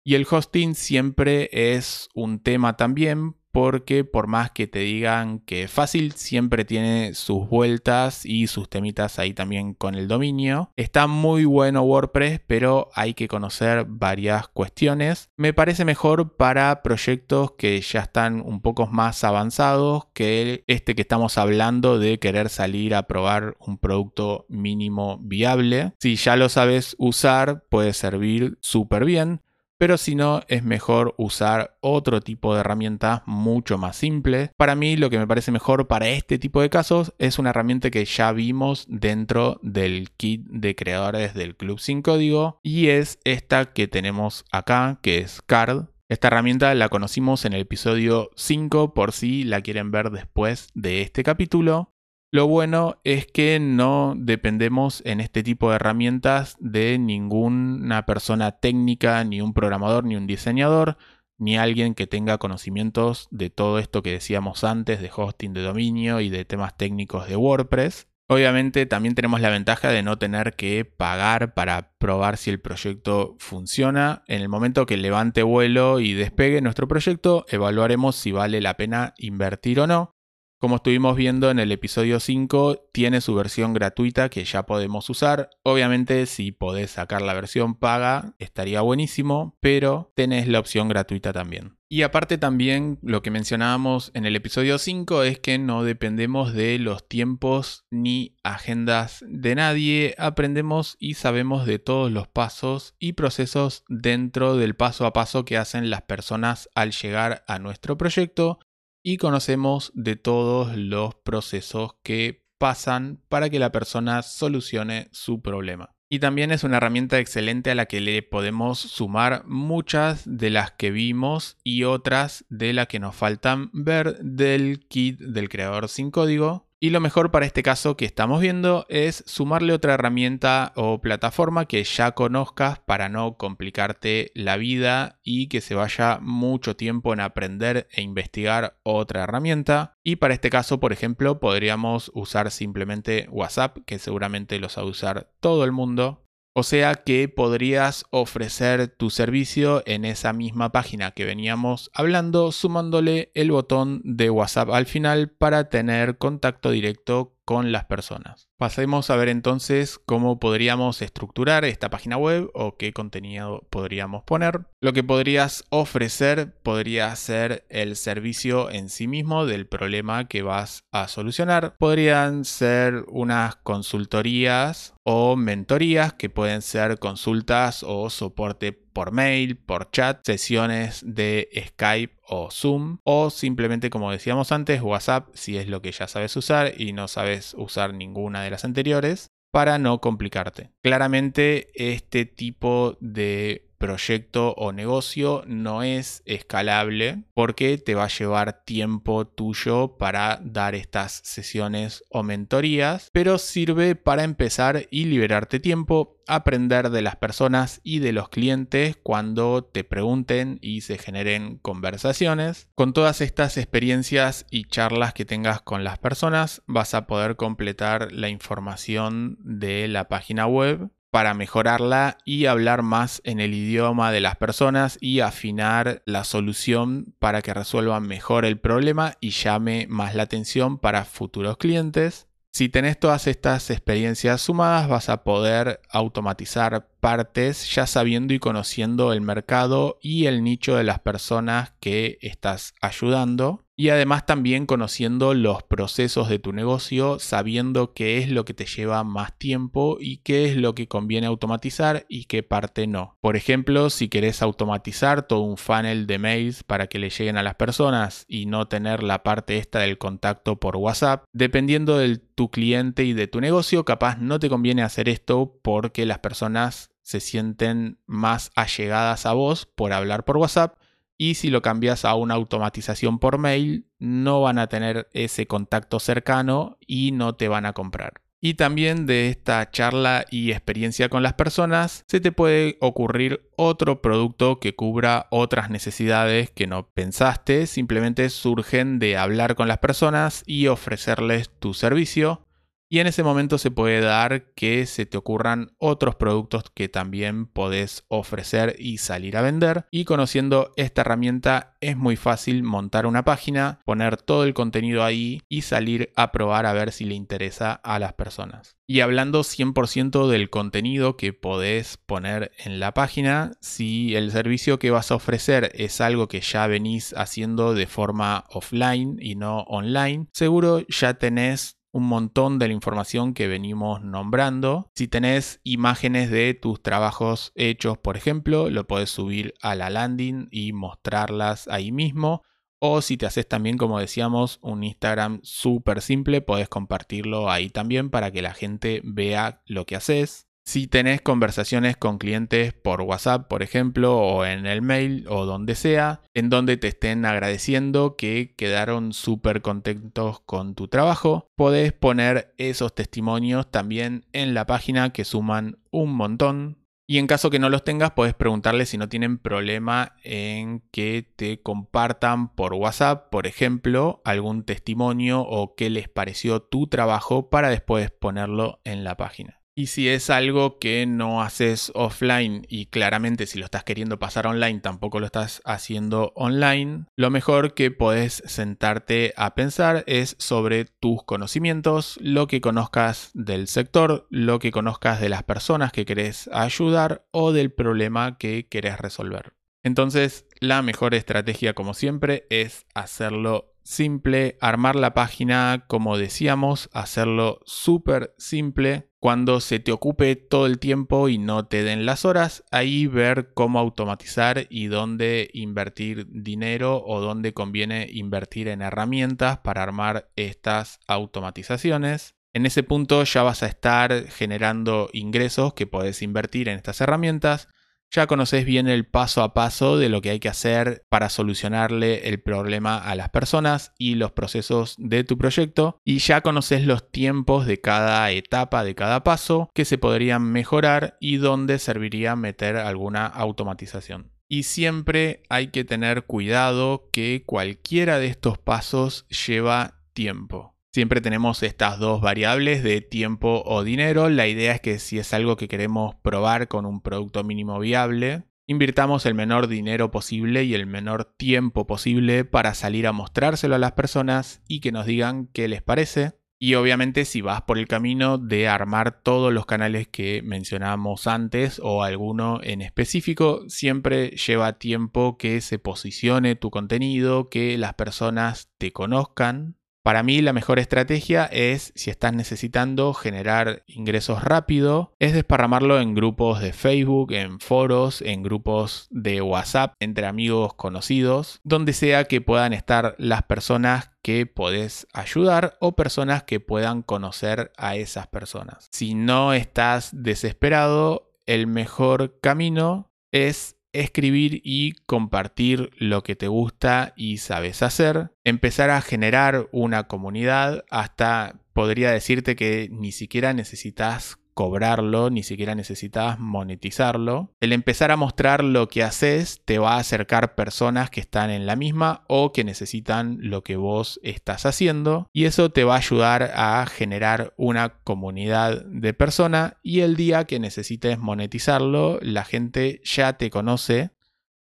Y 0.02 0.14
el 0.14 0.26
hosting 0.28 0.74
siempre 0.74 1.50
es 1.52 2.08
un 2.14 2.40
tema 2.40 2.78
también 2.78 3.36
porque 3.52 4.04
por 4.04 4.26
más 4.26 4.50
que 4.50 4.66
te 4.66 4.80
digan 4.80 5.38
que 5.40 5.64
es 5.64 5.70
fácil, 5.70 6.12
siempre 6.12 6.64
tiene 6.64 7.14
sus 7.14 7.48
vueltas 7.48 8.24
y 8.24 8.46
sus 8.46 8.68
temitas 8.68 9.18
ahí 9.18 9.34
también 9.34 9.74
con 9.74 9.94
el 9.94 10.08
dominio. 10.08 10.72
Está 10.76 11.06
muy 11.06 11.44
bueno 11.44 11.82
WordPress, 11.82 12.40
pero 12.46 12.88
hay 12.94 13.14
que 13.14 13.28
conocer 13.28 13.84
varias 13.86 14.48
cuestiones. 14.48 15.30
Me 15.36 15.52
parece 15.52 15.84
mejor 15.84 16.36
para 16.36 16.82
proyectos 16.82 17.52
que 17.52 17.80
ya 17.80 18.00
están 18.00 18.40
un 18.40 18.60
poco 18.62 18.86
más 18.86 19.22
avanzados 19.24 20.06
que 20.14 20.64
este 20.66 20.94
que 20.94 21.02
estamos 21.02 21.38
hablando 21.38 21.98
de 21.98 22.18
querer 22.18 22.48
salir 22.48 22.94
a 22.94 23.06
probar 23.06 23.56
un 23.60 23.78
producto 23.78 24.46
mínimo 24.48 25.18
viable. 25.22 25.92
Si 26.00 26.16
ya 26.16 26.36
lo 26.36 26.48
sabes 26.48 26.96
usar, 26.98 27.64
puede 27.68 27.92
servir 27.92 28.56
súper 28.60 29.04
bien 29.04 29.42
pero 29.82 29.98
si 29.98 30.14
no 30.14 30.42
es 30.46 30.62
mejor 30.62 31.12
usar 31.18 31.76
otro 31.80 32.20
tipo 32.20 32.54
de 32.54 32.60
herramienta 32.60 33.24
mucho 33.26 33.78
más 33.78 33.96
simple. 33.96 34.52
Para 34.56 34.76
mí 34.76 34.96
lo 34.96 35.10
que 35.10 35.18
me 35.18 35.26
parece 35.26 35.50
mejor 35.50 35.88
para 35.88 36.08
este 36.08 36.38
tipo 36.38 36.60
de 36.60 36.70
casos 36.70 37.14
es 37.18 37.40
una 37.40 37.50
herramienta 37.50 37.90
que 37.90 38.04
ya 38.04 38.30
vimos 38.30 38.86
dentro 38.88 39.58
del 39.60 40.12
kit 40.12 40.46
de 40.46 40.76
creadores 40.76 41.34
del 41.34 41.56
Club 41.56 41.80
sin 41.80 42.00
código 42.00 42.60
y 42.62 42.90
es 42.90 43.18
esta 43.24 43.72
que 43.72 43.88
tenemos 43.88 44.44
acá 44.52 45.00
que 45.02 45.18
es 45.18 45.42
Card. 45.42 45.86
Esta 46.08 46.28
herramienta 46.28 46.72
la 46.76 46.88
conocimos 46.88 47.44
en 47.44 47.54
el 47.54 47.62
episodio 47.62 48.30
5 48.36 48.94
por 48.94 49.10
si 49.10 49.42
la 49.42 49.62
quieren 49.62 49.90
ver 49.90 50.10
después 50.10 50.68
de 50.74 51.00
este 51.00 51.24
capítulo. 51.24 51.91
Lo 52.34 52.46
bueno 52.46 52.98
es 53.04 53.26
que 53.26 53.60
no 53.60 54.14
dependemos 54.16 55.02
en 55.04 55.20
este 55.20 55.42
tipo 55.42 55.68
de 55.68 55.76
herramientas 55.76 56.56
de 56.60 56.98
ninguna 56.98 58.06
persona 58.06 58.52
técnica, 58.52 59.22
ni 59.24 59.42
un 59.42 59.52
programador, 59.52 60.04
ni 60.04 60.16
un 60.16 60.26
diseñador, 60.26 60.96
ni 61.36 61.58
alguien 61.58 61.94
que 61.94 62.06
tenga 62.06 62.38
conocimientos 62.38 63.28
de 63.30 63.50
todo 63.50 63.78
esto 63.78 64.02
que 64.02 64.12
decíamos 64.12 64.64
antes 64.64 65.02
de 65.02 65.10
hosting 65.14 65.52
de 65.52 65.60
dominio 65.60 66.20
y 66.20 66.30
de 66.30 66.46
temas 66.46 66.74
técnicos 66.74 67.28
de 67.28 67.36
WordPress. 67.36 68.08
Obviamente 68.28 68.86
también 68.86 69.14
tenemos 69.14 69.42
la 69.42 69.50
ventaja 69.50 69.90
de 69.90 70.02
no 70.02 70.16
tener 70.16 70.54
que 70.54 70.86
pagar 70.86 71.52
para 71.52 71.92
probar 71.98 72.38
si 72.38 72.48
el 72.48 72.62
proyecto 72.62 73.36
funciona. 73.40 74.22
En 74.26 74.40
el 74.40 74.48
momento 74.48 74.86
que 74.86 74.96
levante 74.96 75.42
vuelo 75.42 76.00
y 76.00 76.14
despegue 76.14 76.62
nuestro 76.62 76.88
proyecto, 76.88 77.44
evaluaremos 77.50 78.16
si 78.16 78.32
vale 78.32 78.62
la 78.62 78.78
pena 78.78 79.12
invertir 79.18 79.80
o 79.80 79.86
no. 79.86 80.14
Como 80.62 80.76
estuvimos 80.76 81.16
viendo 81.16 81.50
en 81.50 81.58
el 81.58 81.72
episodio 81.72 82.20
5, 82.20 82.90
tiene 82.92 83.20
su 83.20 83.34
versión 83.34 83.74
gratuita 83.74 84.28
que 84.28 84.44
ya 84.44 84.64
podemos 84.64 85.10
usar. 85.10 85.50
Obviamente 85.64 86.24
si 86.26 86.52
podés 86.52 86.92
sacar 86.92 87.20
la 87.20 87.34
versión 87.34 87.74
paga 87.74 88.36
estaría 88.38 88.80
buenísimo, 88.80 89.56
pero 89.58 90.12
tenés 90.14 90.46
la 90.46 90.60
opción 90.60 90.86
gratuita 90.86 91.32
también. 91.32 91.78
Y 91.88 92.02
aparte 92.02 92.38
también 92.38 93.00
lo 93.02 93.22
que 93.22 93.32
mencionábamos 93.32 94.12
en 94.14 94.24
el 94.24 94.36
episodio 94.36 94.78
5 94.78 95.24
es 95.24 95.40
que 95.40 95.58
no 95.58 95.82
dependemos 95.82 96.52
de 96.52 96.78
los 96.78 97.08
tiempos 97.08 97.84
ni 97.90 98.36
agendas 98.44 99.24
de 99.26 99.56
nadie, 99.56 100.14
aprendemos 100.16 100.96
y 101.00 101.14
sabemos 101.14 101.66
de 101.66 101.80
todos 101.80 102.12
los 102.12 102.28
pasos 102.28 102.94
y 103.00 103.14
procesos 103.14 103.82
dentro 103.88 104.56
del 104.56 104.76
paso 104.76 105.06
a 105.06 105.12
paso 105.12 105.44
que 105.44 105.56
hacen 105.56 105.90
las 105.90 106.02
personas 106.02 106.68
al 106.76 106.92
llegar 106.92 107.42
a 107.48 107.58
nuestro 107.58 107.98
proyecto 107.98 108.60
y 109.02 109.16
conocemos 109.16 109.92
de 109.94 110.16
todos 110.16 110.76
los 110.76 111.14
procesos 111.14 111.96
que 112.02 112.44
pasan 112.58 113.20
para 113.28 113.50
que 113.50 113.58
la 113.58 113.72
persona 113.72 114.22
solucione 114.22 115.08
su 115.12 115.42
problema. 115.42 115.94
Y 116.08 116.18
también 116.18 116.52
es 116.52 116.62
una 116.62 116.76
herramienta 116.76 117.18
excelente 117.18 117.70
a 117.70 117.74
la 117.74 117.86
que 117.86 118.00
le 118.00 118.22
podemos 118.22 118.78
sumar 118.78 119.44
muchas 119.46 120.22
de 120.26 120.50
las 120.50 120.70
que 120.72 120.90
vimos 120.90 121.56
y 121.64 121.84
otras 121.84 122.44
de 122.50 122.74
las 122.74 122.86
que 122.86 123.00
nos 123.00 123.16
faltan 123.16 123.70
ver 123.72 124.18
del 124.18 124.86
kit 124.88 125.18
del 125.18 125.48
creador 125.48 125.88
sin 125.88 126.10
código 126.10 126.68
y 126.82 126.90
lo 126.90 126.98
mejor 126.98 127.30
para 127.30 127.46
este 127.46 127.62
caso 127.62 127.96
que 127.96 128.04
estamos 128.04 128.40
viendo 128.40 128.86
es 128.88 129.22
sumarle 129.24 129.72
otra 129.72 129.94
herramienta 129.94 130.72
o 130.74 131.00
plataforma 131.00 131.66
que 131.66 131.84
ya 131.84 132.10
conozcas 132.10 132.80
para 132.80 133.08
no 133.08 133.36
complicarte 133.36 134.32
la 134.34 134.56
vida 134.56 135.20
y 135.22 135.46
que 135.46 135.60
se 135.60 135.76
vaya 135.76 136.18
mucho 136.20 136.74
tiempo 136.74 137.12
en 137.12 137.20
aprender 137.20 137.86
e 137.92 138.02
investigar 138.02 138.78
otra 138.82 139.22
herramienta. 139.22 139.94
Y 140.02 140.16
para 140.16 140.34
este 140.34 140.50
caso, 140.50 140.80
por 140.80 140.92
ejemplo, 140.92 141.38
podríamos 141.38 142.10
usar 142.14 142.50
simplemente 142.50 143.28
WhatsApp, 143.30 143.78
que 143.86 144.00
seguramente 144.00 144.58
lo 144.58 144.68
sabe 144.68 144.88
usar 144.88 145.30
todo 145.38 145.62
el 145.62 145.70
mundo. 145.70 146.21
O 146.54 146.62
sea 146.64 146.94
que 146.96 147.28
podrías 147.28 148.04
ofrecer 148.10 148.88
tu 148.88 149.08
servicio 149.08 149.82
en 149.86 150.04
esa 150.04 150.34
misma 150.34 150.70
página 150.70 151.12
que 151.12 151.24
veníamos 151.24 151.90
hablando, 151.94 152.52
sumándole 152.52 153.30
el 153.34 153.50
botón 153.50 154.02
de 154.04 154.28
WhatsApp 154.28 154.68
al 154.70 154.84
final 154.84 155.30
para 155.30 155.70
tener 155.70 156.18
contacto 156.18 156.70
directo 156.70 157.34
con 157.44 157.72
las 157.72 157.84
personas. 157.84 158.48
Pasemos 158.56 159.10
a 159.10 159.16
ver 159.16 159.28
entonces 159.28 159.98
cómo 159.98 160.38
podríamos 160.38 161.02
estructurar 161.02 161.64
esta 161.64 161.90
página 161.90 162.16
web 162.16 162.50
o 162.54 162.76
qué 162.76 162.92
contenido 162.92 163.66
podríamos 163.70 164.22
poner. 164.22 164.66
Lo 164.80 164.92
que 164.92 165.02
podrías 165.02 165.64
ofrecer 165.70 166.54
podría 166.62 167.14
ser 167.16 167.66
el 167.68 167.96
servicio 167.96 168.70
en 168.70 168.88
sí 168.88 169.08
mismo 169.08 169.46
del 169.46 169.66
problema 169.66 170.28
que 170.28 170.42
vas 170.42 170.84
a 170.92 171.08
solucionar. 171.08 171.74
Podrían 171.78 172.44
ser 172.44 173.04
unas 173.08 173.56
consultorías 173.56 174.94
o 175.04 175.34
mentorías 175.36 176.12
que 176.12 176.30
pueden 176.30 176.62
ser 176.62 176.98
consultas 176.98 177.82
o 177.82 178.10
soporte 178.10 178.72
por 178.72 179.10
mail, 179.10 179.56
por 179.56 179.90
chat, 179.90 180.24
sesiones 180.24 181.02
de 181.04 181.48
Skype 181.68 182.21
o 182.32 182.50
Zoom 182.50 182.96
o 183.04 183.28
simplemente 183.28 183.90
como 183.90 184.10
decíamos 184.10 184.52
antes 184.52 184.80
WhatsApp 184.80 185.28
si 185.34 185.58
es 185.58 185.68
lo 185.68 185.82
que 185.82 185.92
ya 185.92 186.08
sabes 186.08 186.34
usar 186.34 186.72
y 186.80 186.94
no 186.94 187.06
sabes 187.06 187.54
usar 187.58 187.92
ninguna 187.92 188.42
de 188.42 188.50
las 188.50 188.64
anteriores 188.64 189.28
para 189.52 189.78
no 189.78 190.00
complicarte. 190.00 190.70
Claramente 190.82 191.68
este 191.74 192.24
tipo 192.24 192.96
de 193.00 193.68
proyecto 193.82 194.54
o 194.56 194.70
negocio 194.70 195.42
no 195.48 195.82
es 195.82 196.22
escalable 196.24 197.24
porque 197.34 197.78
te 197.78 197.96
va 197.96 198.04
a 198.04 198.16
llevar 198.16 198.64
tiempo 198.64 199.26
tuyo 199.26 199.98
para 199.98 200.40
dar 200.40 200.76
estas 200.76 201.20
sesiones 201.24 202.04
o 202.08 202.22
mentorías, 202.22 203.10
pero 203.12 203.38
sirve 203.38 203.96
para 203.96 204.22
empezar 204.22 204.86
y 204.92 205.06
liberarte 205.06 205.58
tiempo, 205.58 206.20
aprender 206.28 206.90
de 206.90 207.02
las 207.02 207.16
personas 207.16 207.80
y 207.82 207.98
de 207.98 208.12
los 208.12 208.28
clientes 208.28 208.96
cuando 209.02 209.64
te 209.64 209.82
pregunten 209.82 210.60
y 210.62 210.82
se 210.82 210.96
generen 210.96 211.58
conversaciones. 211.58 212.68
Con 212.76 212.92
todas 212.92 213.20
estas 213.20 213.56
experiencias 213.56 214.46
y 214.48 214.68
charlas 214.68 215.12
que 215.12 215.24
tengas 215.24 215.60
con 215.60 215.82
las 215.82 215.98
personas 215.98 216.62
vas 216.68 216.94
a 216.94 217.08
poder 217.08 217.34
completar 217.34 218.12
la 218.12 218.28
información 218.28 219.38
de 219.40 219.88
la 219.88 220.06
página 220.08 220.46
web 220.46 220.92
para 221.12 221.34
mejorarla 221.34 222.16
y 222.24 222.46
hablar 222.46 222.80
más 222.80 223.20
en 223.24 223.38
el 223.38 223.52
idioma 223.52 224.10
de 224.10 224.22
las 224.22 224.36
personas 224.36 224.96
y 224.98 225.20
afinar 225.20 226.02
la 226.06 226.24
solución 226.24 227.14
para 227.18 227.42
que 227.42 227.52
resuelvan 227.52 228.04
mejor 228.04 228.46
el 228.46 228.58
problema 228.58 229.18
y 229.20 229.28
llame 229.28 229.86
más 229.90 230.14
la 230.14 230.22
atención 230.22 230.78
para 230.78 231.04
futuros 231.04 231.58
clientes. 231.58 232.28
Si 232.50 232.70
tenés 232.70 232.98
todas 232.98 233.26
estas 233.26 233.68
experiencias 233.68 234.40
sumadas 234.40 234.88
vas 234.88 235.10
a 235.10 235.22
poder 235.22 235.82
automatizar 235.90 236.88
partes 237.02 237.68
ya 237.74 237.88
sabiendo 237.88 238.32
y 238.32 238.38
conociendo 238.38 239.12
el 239.12 239.22
mercado 239.22 239.98
y 240.00 240.26
el 240.26 240.44
nicho 240.44 240.76
de 240.76 240.84
las 240.84 241.00
personas 241.00 241.72
que 241.80 242.16
estás 242.22 242.74
ayudando 242.80 243.64
y 243.74 243.88
además 243.88 244.26
también 244.26 244.66
conociendo 244.66 245.34
los 245.34 245.64
procesos 245.64 246.28
de 246.28 246.38
tu 246.38 246.52
negocio, 246.52 247.18
sabiendo 247.18 247.94
qué 247.94 248.18
es 248.18 248.30
lo 248.30 248.44
que 248.44 248.54
te 248.54 248.66
lleva 248.66 249.02
más 249.02 249.36
tiempo 249.36 249.96
y 249.98 250.18
qué 250.18 250.44
es 250.44 250.56
lo 250.56 250.76
que 250.76 250.86
conviene 250.86 251.26
automatizar 251.26 252.06
y 252.08 252.26
qué 252.26 252.44
parte 252.44 252.86
no. 252.86 253.16
Por 253.20 253.34
ejemplo, 253.34 253.90
si 253.90 254.08
querés 254.08 254.40
automatizar 254.40 255.26
todo 255.26 255.40
un 255.40 255.56
funnel 255.56 256.06
de 256.06 256.18
mails 256.20 256.62
para 256.62 256.86
que 256.86 257.00
le 257.00 257.10
lleguen 257.10 257.36
a 257.36 257.42
las 257.42 257.56
personas 257.56 258.24
y 258.28 258.46
no 258.46 258.68
tener 258.68 259.02
la 259.02 259.24
parte 259.24 259.58
esta 259.58 259.80
del 259.80 259.98
contacto 259.98 260.60
por 260.60 260.76
WhatsApp, 260.76 261.24
dependiendo 261.32 261.98
de 261.98 262.18
tu 262.18 262.52
cliente 262.52 263.02
y 263.02 263.14
de 263.14 263.26
tu 263.26 263.40
negocio, 263.40 263.84
capaz 263.84 264.16
no 264.18 264.38
te 264.38 264.48
conviene 264.48 264.82
hacer 264.82 265.08
esto 265.08 265.58
porque 265.62 266.06
las 266.06 266.20
personas 266.20 266.91
se 267.02 267.20
sienten 267.20 267.98
más 268.06 268.50
allegadas 268.54 269.26
a 269.26 269.32
vos 269.32 269.66
por 269.66 269.92
hablar 269.92 270.24
por 270.24 270.36
WhatsApp 270.36 270.76
y 271.18 271.34
si 271.34 271.50
lo 271.50 271.62
cambias 271.62 272.04
a 272.04 272.14
una 272.14 272.34
automatización 272.34 273.18
por 273.18 273.38
mail, 273.38 273.86
no 273.98 274.40
van 274.40 274.58
a 274.58 274.66
tener 274.66 275.08
ese 275.12 275.46
contacto 275.46 276.00
cercano 276.00 276.78
y 276.86 277.12
no 277.12 277.34
te 277.34 277.46
van 277.46 277.66
a 277.66 277.74
comprar. 277.74 278.14
Y 278.40 278.54
también 278.54 279.06
de 279.06 279.28
esta 279.28 279.70
charla 279.70 280.24
y 280.28 280.50
experiencia 280.50 281.08
con 281.08 281.22
las 281.22 281.34
personas, 281.34 282.02
se 282.08 282.20
te 282.20 282.32
puede 282.32 282.76
ocurrir 282.80 283.48
otro 283.56 284.02
producto 284.02 284.58
que 284.58 284.74
cubra 284.74 285.28
otras 285.30 285.70
necesidades 285.70 286.50
que 286.50 286.66
no 286.66 286.88
pensaste, 286.88 287.68
simplemente 287.68 288.28
surgen 288.28 288.98
de 288.98 289.16
hablar 289.16 289.54
con 289.54 289.68
las 289.68 289.78
personas 289.78 290.42
y 290.44 290.66
ofrecerles 290.66 291.50
tu 291.60 291.72
servicio 291.72 292.44
y 292.92 293.00
en 293.00 293.06
ese 293.06 293.22
momento 293.22 293.56
se 293.56 293.70
puede 293.70 294.02
dar 294.02 294.52
que 294.54 294.84
se 294.84 295.06
te 295.06 295.16
ocurran 295.16 295.72
otros 295.78 296.14
productos 296.14 296.64
que 296.74 296.90
también 296.90 297.46
podés 297.46 298.04
ofrecer 298.08 298.76
y 298.78 298.98
salir 298.98 299.38
a 299.38 299.40
vender. 299.40 299.86
Y 299.90 300.04
conociendo 300.04 300.74
esta 300.76 301.00
herramienta 301.00 301.72
es 301.80 301.96
muy 301.96 302.16
fácil 302.16 302.62
montar 302.62 303.06
una 303.06 303.24
página, 303.24 303.80
poner 303.86 304.18
todo 304.18 304.44
el 304.44 304.52
contenido 304.52 305.04
ahí 305.04 305.40
y 305.48 305.62
salir 305.62 306.12
a 306.16 306.32
probar 306.32 306.66
a 306.66 306.74
ver 306.74 306.92
si 306.92 307.06
le 307.06 307.14
interesa 307.14 307.72
a 307.72 307.98
las 307.98 308.12
personas. 308.12 308.76
Y 308.86 309.00
hablando 309.00 309.40
100% 309.40 310.28
del 310.28 310.50
contenido 310.50 311.16
que 311.16 311.32
podés 311.32 311.96
poner 311.96 312.52
en 312.58 312.78
la 312.78 312.92
página, 312.92 313.52
si 313.62 314.14
el 314.16 314.30
servicio 314.32 314.78
que 314.78 314.90
vas 314.90 315.10
a 315.10 315.14
ofrecer 315.14 315.72
es 315.76 316.02
algo 316.02 316.28
que 316.28 316.42
ya 316.42 316.66
venís 316.66 317.14
haciendo 317.16 317.72
de 317.72 317.86
forma 317.86 318.44
offline 318.50 319.16
y 319.18 319.34
no 319.34 319.60
online, 319.62 320.26
seguro 320.34 320.80
ya 320.88 321.14
tenés 321.14 321.78
un 321.92 322.04
montón 322.04 322.58
de 322.58 322.68
la 322.68 322.74
información 322.74 323.34
que 323.34 323.48
venimos 323.48 324.02
nombrando. 324.02 324.90
Si 324.94 325.08
tenés 325.08 325.60
imágenes 325.62 326.30
de 326.30 326.54
tus 326.54 326.82
trabajos 326.82 327.52
hechos, 327.54 327.98
por 327.98 328.16
ejemplo, 328.16 328.70
lo 328.70 328.86
puedes 328.86 329.10
subir 329.10 329.54
a 329.60 329.74
la 329.74 329.90
landing 329.90 330.48
y 330.50 330.72
mostrarlas 330.72 331.68
ahí 331.68 331.92
mismo. 331.92 332.42
O 332.80 333.00
si 333.00 333.16
te 333.16 333.26
haces 333.26 333.46
también, 333.46 333.76
como 333.76 334.00
decíamos, 334.00 334.58
un 334.60 334.82
Instagram 334.82 335.38
súper 335.44 336.00
simple, 336.02 336.40
puedes 336.40 336.68
compartirlo 336.68 337.48
ahí 337.48 337.70
también 337.70 338.10
para 338.10 338.32
que 338.32 338.42
la 338.42 338.54
gente 338.54 339.02
vea 339.04 339.62
lo 339.66 339.86
que 339.86 339.94
haces. 339.94 340.48
Si 340.64 340.86
tenés 340.86 341.20
conversaciones 341.20 341.96
con 341.96 342.18
clientes 342.18 342.72
por 342.72 343.00
WhatsApp, 343.02 343.48
por 343.48 343.62
ejemplo, 343.62 344.16
o 344.16 344.44
en 344.44 344.66
el 344.66 344.80
mail 344.80 345.26
o 345.28 345.44
donde 345.44 345.74
sea, 345.74 346.22
en 346.34 346.50
donde 346.50 346.76
te 346.76 346.88
estén 346.88 347.24
agradeciendo 347.24 348.16
que 348.16 348.54
quedaron 348.56 349.12
súper 349.12 349.60
contentos 349.60 350.40
con 350.40 350.74
tu 350.74 350.86
trabajo, 350.86 351.48
podés 351.56 351.92
poner 351.92 352.54
esos 352.58 352.94
testimonios 352.94 353.70
también 353.70 354.24
en 354.32 354.54
la 354.54 354.64
página 354.66 355.12
que 355.12 355.24
suman 355.24 355.78
un 355.90 356.14
montón. 356.14 356.78
Y 357.08 357.18
en 357.18 357.26
caso 357.26 357.50
que 357.50 357.58
no 357.58 357.68
los 357.68 357.82
tengas, 357.82 358.12
puedes 358.12 358.32
preguntarles 358.32 358.88
si 358.88 358.96
no 358.96 359.08
tienen 359.08 359.38
problema 359.38 360.14
en 360.22 360.80
que 360.92 361.28
te 361.36 361.60
compartan 361.60 362.54
por 362.54 362.72
WhatsApp, 362.72 363.28
por 363.30 363.48
ejemplo, 363.48 364.22
algún 364.24 364.62
testimonio 364.62 365.40
o 365.40 365.74
qué 365.74 365.90
les 365.90 366.08
pareció 366.08 366.62
tu 366.62 366.86
trabajo 366.86 367.50
para 367.50 367.68
después 367.68 368.12
ponerlo 368.12 368.80
en 368.84 369.02
la 369.02 369.16
página. 369.16 369.61
Y 369.74 369.86
si 369.86 370.08
es 370.08 370.28
algo 370.28 370.78
que 370.78 371.06
no 371.06 371.40
haces 371.40 371.92
offline 371.94 372.66
y 372.68 372.86
claramente 372.86 373.46
si 373.46 373.58
lo 373.58 373.64
estás 373.64 373.84
queriendo 373.84 374.18
pasar 374.18 374.46
online 374.46 374.80
tampoco 374.80 375.18
lo 375.18 375.24
estás 375.24 375.62
haciendo 375.64 376.32
online, 376.34 377.06
lo 377.16 377.30
mejor 377.30 377.72
que 377.72 377.90
podés 377.90 378.42
sentarte 378.44 379.32
a 379.36 379.54
pensar 379.54 380.04
es 380.06 380.36
sobre 380.38 380.84
tus 380.84 381.24
conocimientos, 381.24 382.18
lo 382.20 382.48
que 382.48 382.60
conozcas 382.60 383.30
del 383.32 383.66
sector, 383.66 384.26
lo 384.28 384.58
que 384.58 384.72
conozcas 384.72 385.22
de 385.22 385.30
las 385.30 385.42
personas 385.42 385.90
que 385.90 386.04
querés 386.04 386.50
ayudar 386.52 387.26
o 387.30 387.52
del 387.52 387.72
problema 387.72 388.36
que 388.36 388.68
querés 388.68 388.98
resolver. 388.98 389.54
Entonces, 389.82 390.46
la 390.60 390.82
mejor 390.82 391.14
estrategia 391.14 391.72
como 391.72 391.94
siempre 391.94 392.46
es 392.50 392.86
hacerlo 392.94 393.74
simple, 393.84 394.58
armar 394.60 394.96
la 394.96 395.14
página 395.14 395.86
como 395.88 396.18
decíamos, 396.18 396.88
hacerlo 396.92 397.60
súper 397.64 398.34
simple. 398.38 399.08
Cuando 399.22 399.60
se 399.60 399.78
te 399.78 399.92
ocupe 399.92 400.34
todo 400.34 400.66
el 400.66 400.80
tiempo 400.80 401.28
y 401.28 401.38
no 401.38 401.66
te 401.66 401.84
den 401.84 402.06
las 402.06 402.24
horas, 402.24 402.64
ahí 402.72 403.06
ver 403.06 403.52
cómo 403.54 403.78
automatizar 403.78 404.66
y 404.68 404.86
dónde 404.86 405.48
invertir 405.52 406.26
dinero 406.28 407.00
o 407.06 407.20
dónde 407.20 407.54
conviene 407.54 408.08
invertir 408.10 408.66
en 408.66 408.82
herramientas 408.82 409.58
para 409.58 409.84
armar 409.84 410.32
estas 410.34 410.98
automatizaciones. 411.06 412.34
En 412.52 412.66
ese 412.66 412.82
punto 412.82 413.22
ya 413.22 413.44
vas 413.44 413.62
a 413.62 413.68
estar 413.68 414.24
generando 414.24 415.08
ingresos 415.12 415.74
que 415.74 415.86
puedes 415.86 416.20
invertir 416.20 416.68
en 416.68 416.74
estas 416.74 417.00
herramientas 417.00 417.68
ya 418.12 418.26
conoces 418.26 418.64
bien 418.64 418.88
el 418.88 419.06
paso 419.06 419.42
a 419.42 419.54
paso 419.54 419.96
de 419.96 420.08
lo 420.08 420.20
que 420.20 420.30
hay 420.30 420.38
que 420.38 420.50
hacer 420.50 421.02
para 421.08 421.30
solucionarle 421.30 422.28
el 422.28 422.40
problema 422.40 422.98
a 422.98 423.14
las 423.14 423.30
personas 423.30 423.92
y 423.98 424.16
los 424.16 424.32
procesos 424.32 424.94
de 424.98 425.24
tu 425.24 425.38
proyecto 425.38 425.98
y 426.04 426.18
ya 426.18 426.42
conoces 426.42 426.86
los 426.86 427.10
tiempos 427.10 427.66
de 427.66 427.80
cada 427.80 428.30
etapa, 428.30 428.84
de 428.84 428.94
cada 428.94 429.24
paso 429.24 429.70
que 429.74 429.86
se 429.86 429.98
podrían 429.98 430.42
mejorar 430.42 431.16
y 431.20 431.38
dónde 431.38 431.78
serviría 431.78 432.36
meter 432.36 432.76
alguna 432.76 433.26
automatización. 433.26 434.30
Y 434.46 434.64
siempre 434.64 435.42
hay 435.48 435.68
que 435.68 435.84
tener 435.84 436.24
cuidado 436.24 437.08
que 437.10 437.42
cualquiera 437.46 438.18
de 438.18 438.26
estos 438.26 438.58
pasos 438.58 439.26
lleva 439.28 440.02
tiempo. 440.12 440.71
Siempre 440.94 441.22
tenemos 441.22 441.62
estas 441.62 441.98
dos 441.98 442.20
variables 442.20 442.82
de 442.82 443.00
tiempo 443.00 443.62
o 443.64 443.82
dinero. 443.82 444.28
La 444.28 444.46
idea 444.46 444.72
es 444.74 444.82
que 444.82 444.98
si 444.98 445.18
es 445.18 445.32
algo 445.32 445.56
que 445.56 445.66
queremos 445.66 446.16
probar 446.16 446.68
con 446.68 446.84
un 446.84 447.00
producto 447.00 447.42
mínimo 447.44 447.78
viable, 447.78 448.42
invirtamos 448.66 449.24
el 449.24 449.32
menor 449.34 449.68
dinero 449.68 450.10
posible 450.10 450.64
y 450.64 450.74
el 450.74 450.84
menor 450.84 451.24
tiempo 451.24 451.86
posible 451.86 452.44
para 452.44 452.74
salir 452.74 453.06
a 453.06 453.12
mostrárselo 453.12 453.74
a 453.74 453.78
las 453.78 453.92
personas 453.92 454.60
y 454.68 454.80
que 454.80 454.92
nos 454.92 455.06
digan 455.06 455.46
qué 455.54 455.66
les 455.66 455.80
parece. 455.80 456.34
Y 456.58 456.74
obviamente 456.74 457.24
si 457.24 457.40
vas 457.40 457.62
por 457.62 457.78
el 457.78 457.88
camino 457.88 458.36
de 458.36 458.68
armar 458.68 459.22
todos 459.22 459.50
los 459.50 459.64
canales 459.64 460.08
que 460.08 460.42
mencionamos 460.44 461.26
antes 461.26 461.80
o 461.82 462.02
alguno 462.02 462.60
en 462.62 462.82
específico, 462.82 463.64
siempre 463.66 464.32
lleva 464.32 464.78
tiempo 464.78 465.38
que 465.38 465.62
se 465.62 465.78
posicione 465.78 466.54
tu 466.54 466.70
contenido, 466.70 467.48
que 467.48 467.78
las 467.78 467.94
personas 467.94 468.70
te 468.76 468.92
conozcan 468.92 469.76
para 470.02 470.22
mí 470.22 470.40
la 470.40 470.52
mejor 470.52 470.78
estrategia 470.78 471.46
es, 471.46 471.92
si 471.94 472.10
estás 472.10 472.32
necesitando 472.32 473.14
generar 473.14 473.84
ingresos 473.86 474.42
rápido, 474.42 475.14
es 475.18 475.32
desparramarlo 475.32 476.00
en 476.00 476.14
grupos 476.14 476.60
de 476.60 476.72
Facebook, 476.72 477.32
en 477.32 477.60
foros, 477.60 478.20
en 478.22 478.42
grupos 478.42 479.06
de 479.10 479.40
WhatsApp, 479.42 479.94
entre 480.00 480.26
amigos 480.26 480.74
conocidos, 480.74 481.60
donde 481.62 481.92
sea 481.92 482.24
que 482.24 482.40
puedan 482.40 482.72
estar 482.72 483.14
las 483.18 483.44
personas 483.44 484.10
que 484.22 484.46
podés 484.46 485.06
ayudar 485.12 485.76
o 485.80 485.92
personas 485.92 486.44
que 486.44 486.60
puedan 486.60 487.02
conocer 487.02 487.72
a 487.76 487.96
esas 487.96 488.26
personas. 488.26 488.88
Si 488.92 489.14
no 489.14 489.52
estás 489.52 490.10
desesperado, 490.12 491.32
el 491.46 491.66
mejor 491.66 492.38
camino 492.40 493.10
es 493.32 493.76
escribir 493.92 494.60
y 494.64 494.92
compartir 495.06 495.90
lo 495.96 496.22
que 496.22 496.36
te 496.36 496.48
gusta 496.48 497.12
y 497.16 497.38
sabes 497.38 497.82
hacer, 497.82 498.32
empezar 498.44 498.90
a 498.90 499.00
generar 499.00 499.68
una 499.72 500.04
comunidad 500.04 500.84
hasta 500.90 501.60
podría 501.72 502.10
decirte 502.10 502.56
que 502.56 502.88
ni 502.90 503.12
siquiera 503.12 503.52
necesitas 503.52 504.38
cobrarlo, 504.54 505.30
ni 505.30 505.42
siquiera 505.42 505.74
necesitas 505.74 506.38
monetizarlo. 506.38 507.54
El 507.60 507.72
empezar 507.72 508.10
a 508.10 508.16
mostrar 508.16 508.62
lo 508.62 508.88
que 508.88 509.02
haces 509.02 509.62
te 509.64 509.78
va 509.78 509.94
a 509.94 509.98
acercar 509.98 510.54
personas 510.54 511.10
que 511.10 511.20
están 511.20 511.50
en 511.50 511.66
la 511.66 511.76
misma 511.76 512.24
o 512.28 512.52
que 512.52 512.64
necesitan 512.64 513.38
lo 513.40 513.62
que 513.62 513.76
vos 513.76 514.20
estás 514.22 514.66
haciendo 514.66 515.28
y 515.32 515.44
eso 515.44 515.70
te 515.70 515.84
va 515.84 515.94
a 515.94 515.98
ayudar 515.98 516.52
a 516.54 516.84
generar 516.86 517.54
una 517.56 518.00
comunidad 518.04 518.84
de 518.84 519.14
personas 519.14 519.74
y 519.82 520.00
el 520.00 520.16
día 520.16 520.44
que 520.44 520.60
necesites 520.60 521.18
monetizarlo, 521.18 522.18
la 522.22 522.44
gente 522.44 523.00
ya 523.04 523.34
te 523.34 523.50
conoce. 523.50 524.10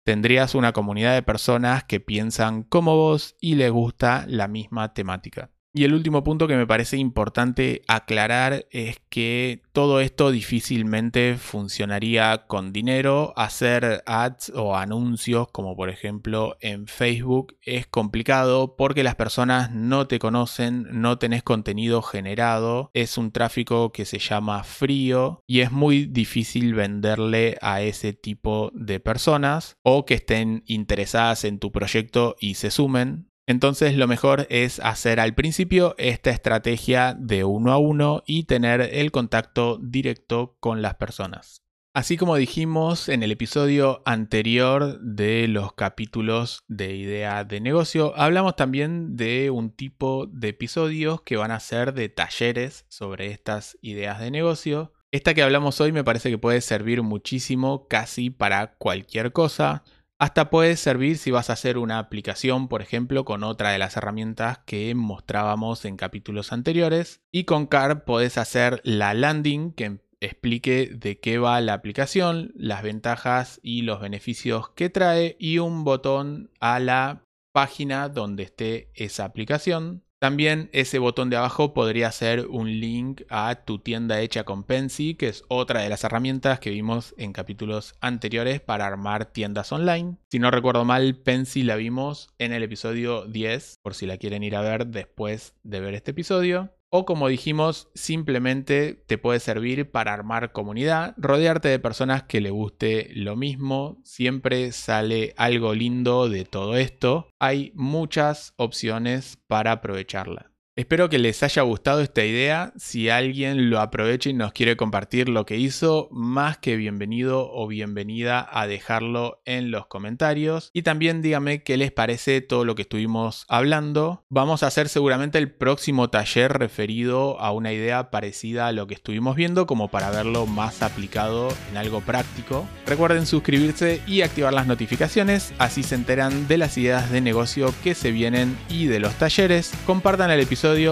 Tendrías 0.05 0.57
una 0.57 0.73
comunidad 0.73 1.15
de 1.15 1.23
personas 1.23 1.85
que 1.85 2.01
piensan 2.01 2.65
como 2.65 2.97
vos 2.97 3.37
y 3.41 3.55
les 3.55 3.71
gusta 3.71 4.25
la 4.27 4.49
misma 4.49 4.95
temática. 4.95 5.51
Y 5.75 5.85
el 5.85 5.95
último 5.95 6.23
punto 6.23 6.47
que 6.47 6.57
me 6.57 6.67
parece 6.67 6.99
importante 6.99 7.81
aclarar 7.89 8.67
es 8.71 9.01
que 9.09 9.63
todo 9.73 10.01
esto 10.01 10.31
difícilmente 10.31 11.37
funcionaría 11.39 12.45
con 12.47 12.75
dinero. 12.75 13.33
Hacer 13.37 14.03
ads 14.05 14.53
o 14.55 14.77
anuncios, 14.77 15.49
como 15.51 15.75
por 15.75 15.89
ejemplo 15.89 16.59
en 16.61 16.87
Facebook, 16.89 17.57
es 17.63 17.87
complicado 17.87 18.77
porque 18.77 19.03
las 19.03 19.15
personas 19.15 19.71
no 19.73 20.07
te 20.07 20.19
conocen, 20.19 20.87
no 20.91 21.19
tenés 21.19 21.43
contenido 21.43 22.03
generado, 22.03 22.91
es 22.93 23.17
un 23.17 23.33
tráfico 23.33 23.93
que 23.93 24.05
se 24.05 24.19
llama 24.19 24.65
frío 24.65 25.43
y 25.47 25.61
es 25.61 25.73
muy 25.73 26.05
difícil 26.05 26.75
venderle 26.75 27.57
a 27.63 27.81
ese 27.81 28.13
tipo 28.13 28.71
de 28.75 29.01
personas 29.01 29.79
o 29.83 30.05
que 30.05 30.15
estén 30.15 30.65
interesadas 30.67 31.45
en 31.45 31.59
tu 31.59 31.73
proyecto 31.73 32.37
y 32.39 32.55
se 32.55 32.71
sumen. 32.71 33.32
Entonces 33.47 33.97
lo 33.97 34.07
mejor 34.07 34.47
es 34.51 34.79
hacer 34.81 35.19
al 35.19 35.35
principio 35.35 35.95
esta 35.99 36.31
estrategia 36.31 37.15
de 37.19 37.45
uno 37.45 37.73
a 37.73 37.79
uno 37.79 38.23
y 38.27 38.45
tener 38.45 38.81
el 38.81 39.11
contacto 39.11 39.79
directo 39.83 40.57
con 40.61 40.81
las 40.81 40.95
personas. 40.95 41.63
Así 41.95 42.17
como 42.17 42.37
dijimos 42.37 43.11
en 43.11 43.23
el 43.23 43.33
episodio 43.33 44.01
anterior 44.07 44.99
de 45.01 45.47
los 45.47 45.75
capítulos 45.75 46.61
de 46.67 46.97
idea 46.97 47.45
de 47.45 47.61
negocio, 47.61 48.15
hablamos 48.17 48.57
también 48.57 49.15
de 49.15 49.51
un 49.51 49.71
tipo 49.71 50.27
de 50.27 50.49
episodios 50.49 51.21
que 51.21 51.37
van 51.37 51.51
a 51.51 51.61
ser 51.61 51.93
de 51.93 52.09
talleres 52.09 52.87
sobre 52.89 53.27
estas 53.27 53.77
ideas 53.83 54.21
de 54.21 54.31
negocio. 54.31 54.95
Esta 55.11 55.35
que 55.35 55.43
hablamos 55.43 55.83
hoy 55.83 55.93
me 55.93 56.03
parece 56.03 56.31
que 56.31 56.39
puede 56.39 56.63
servir 56.63 57.03
muchísimo 57.03 57.87
casi 57.89 58.31
para 58.31 58.75
cualquier 58.77 59.33
cosa. 59.33 59.85
Hasta 60.23 60.51
puede 60.51 60.77
servir 60.77 61.19
si 61.19 61.33
vas 61.33 61.51
a 61.51 61.55
hacer 61.55 61.77
una 61.79 61.99
aplicación, 61.99 62.69
por 62.69 62.81
ejemplo, 62.81 63.25
con 63.25 63.43
otra 63.43 63.71
de 63.71 63.81
las 63.81 63.97
herramientas 63.97 64.59
que 64.67 64.95
mostrábamos 64.95 65.85
en 65.85 65.97
capítulos 65.97 66.53
anteriores. 66.53 67.23
Y 67.33 67.43
con 67.43 67.67
CAR 67.67 68.05
podés 68.05 68.39
hacer 68.39 68.81
la 68.85 69.15
landing 69.15 69.73
que 69.73 69.99
explique 70.21 70.93
de 70.95 71.19
qué 71.19 71.39
va 71.39 71.61
la 71.61 71.73
aplicación, 71.73 72.53
las 72.55 72.85
ventajas 72.85 73.59
y 73.65 73.83
los 73.83 74.01
beneficios 74.01 74.71
que 74.71 74.91
trae 74.91 75.35
y 75.41 75.59
un 75.59 75.83
botón 75.83 76.53
a 76.61 76.79
la 76.79 77.25
página 77.51 78.09
donde 78.09 78.45
esté 78.45 78.93
esa 78.95 79.25
aplicación. 79.25 80.05
También 80.23 80.71
ese 80.73 81.01
botón 81.01 81.31
de 81.31 81.37
abajo 81.37 81.75
podría 81.75 82.13
ser 82.13 82.47
un 82.47 82.69
link 82.79 83.23
a 83.29 83.65
tu 83.65 83.81
tienda 83.81 84.21
hecha 84.21 84.45
con 84.45 84.63
Pensy, 84.63 85.17
que 85.17 85.27
es 85.27 85.43
otra 85.49 85.81
de 85.81 85.89
las 85.89 86.05
herramientas 86.05 86.61
que 86.61 86.71
vimos 86.71 87.13
en 87.19 87.33
capítulos 87.33 87.97
anteriores 88.01 88.61
para 88.61 88.87
armar 88.87 89.33
tiendas 89.33 89.73
online. 89.73 90.19
Si 90.31 90.39
no 90.39 90.53
recuerdo 90.53 90.85
mal, 90.85 91.17
Pensy 91.17 91.65
la 91.65 91.75
vimos 91.75 92.29
en 92.39 92.53
el 92.53 92.63
episodio 92.63 93.27
10, 93.27 93.81
por 93.83 93.95
si 93.95 94.07
la 94.07 94.17
quieren 94.17 94.45
ir 94.45 94.55
a 94.55 94.61
ver 94.61 94.87
después 94.87 95.57
de 95.65 95.81
ver 95.81 95.95
este 95.95 96.13
episodio. 96.13 96.73
O 96.95 97.07
como 97.07 97.29
dijimos, 97.29 97.89
simplemente 97.95 99.03
te 99.07 99.17
puede 99.17 99.41
servir 99.41 99.91
para 99.91 100.13
armar 100.13 100.53
comunidad, 100.53 101.15
rodearte 101.17 101.69
de 101.69 101.79
personas 101.79 102.25
que 102.25 102.43
le 102.43 102.51
guste 102.51 103.09
lo 103.15 103.35
mismo, 103.35 103.99
siempre 104.05 104.73
sale 104.73 105.33
algo 105.39 105.73
lindo 105.73 106.29
de 106.29 106.45
todo 106.45 106.77
esto. 106.77 107.31
Hay 107.39 107.73
muchas 107.75 108.53
opciones 108.59 109.39
para 109.47 109.73
aprovecharla. 109.73 110.52
Espero 110.75 111.11
que 111.11 111.19
les 111.19 111.43
haya 111.43 111.61
gustado 111.61 112.01
esta 112.01 112.25
idea. 112.25 112.73
Si 112.79 113.11
alguien 113.11 113.69
lo 113.69 113.79
aprovecha 113.79 114.31
y 114.31 114.33
nos 114.33 114.55
quiere 114.55 114.75
compartir 114.75 115.29
lo 115.29 115.45
que 115.45 115.59
hizo, 115.59 116.09
más 116.11 116.57
que 116.57 116.77
bienvenido 116.77 117.53
o 117.53 117.67
bienvenida 117.67 118.49
a 118.51 118.67
dejarlo 118.67 119.43
en 119.45 119.71
los 119.71 119.87
comentarios. 119.87 120.71
Y 120.73 120.81
también 120.81 121.21
díganme 121.21 121.63
qué 121.63 121.77
les 121.77 121.93
parece 121.93 122.41
todo 122.41 122.65
lo 122.65 122.75
que 122.75 122.83
estuvimos 122.83 123.45
hablando. 123.49 124.25
Vamos 124.31 124.63
a 124.63 124.69
hacer 124.69 124.89
seguramente 124.89 125.37
el 125.37 125.53
próximo 125.53 126.09
taller 126.09 126.55
referido 126.55 127.39
a 127.39 127.53
una 127.53 127.75
idea 127.75 128.11
parecida 128.11 128.67
a 128.67 128.73
lo 128.73 128.87
que 128.87 128.95
estuvimos 128.95 129.37
viendo, 129.37 129.67
como 129.67 129.89
para 129.89 130.11
verlo 130.11 130.47
más 130.47 130.81
aplicado 130.81 131.49
en 131.71 131.77
algo 131.77 132.01
práctico. 132.01 132.67
Recuerden 132.87 133.27
suscribirse 133.27 134.01
y 134.07 134.23
activar 134.23 134.55
las 134.55 134.67
notificaciones, 134.67 135.53
así 135.59 135.83
se 135.83 135.97
enteran 135.97 136.49
de 136.49 136.57
las 136.57 136.79
ideas 136.79 137.11
de 137.11 137.21
negocio 137.21 137.75
que 137.85 137.95
se 137.95 138.11
vienen 138.11 138.57
y 138.71 138.87
de 138.87 139.01
los 139.01 139.13
talleres. 139.17 139.71
Compartan 139.85 140.31
el 140.31 140.41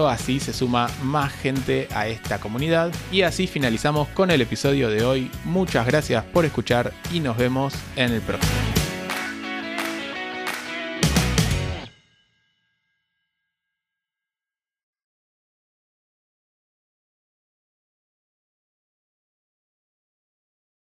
así 0.09 0.39
se 0.39 0.53
suma 0.53 0.89
más 1.03 1.31
gente 1.31 1.87
a 1.93 2.07
esta 2.07 2.39
comunidad. 2.39 2.91
Y 3.11 3.21
así 3.21 3.47
finalizamos 3.47 4.07
con 4.09 4.29
el 4.29 4.41
episodio 4.41 4.89
de 4.89 5.03
hoy. 5.03 5.31
Muchas 5.45 5.85
gracias 5.85 6.23
por 6.25 6.45
escuchar 6.45 6.93
y 7.11 7.19
nos 7.19 7.37
vemos 7.37 7.73
en 7.95 8.11
el 8.11 8.21
próximo. 8.21 8.80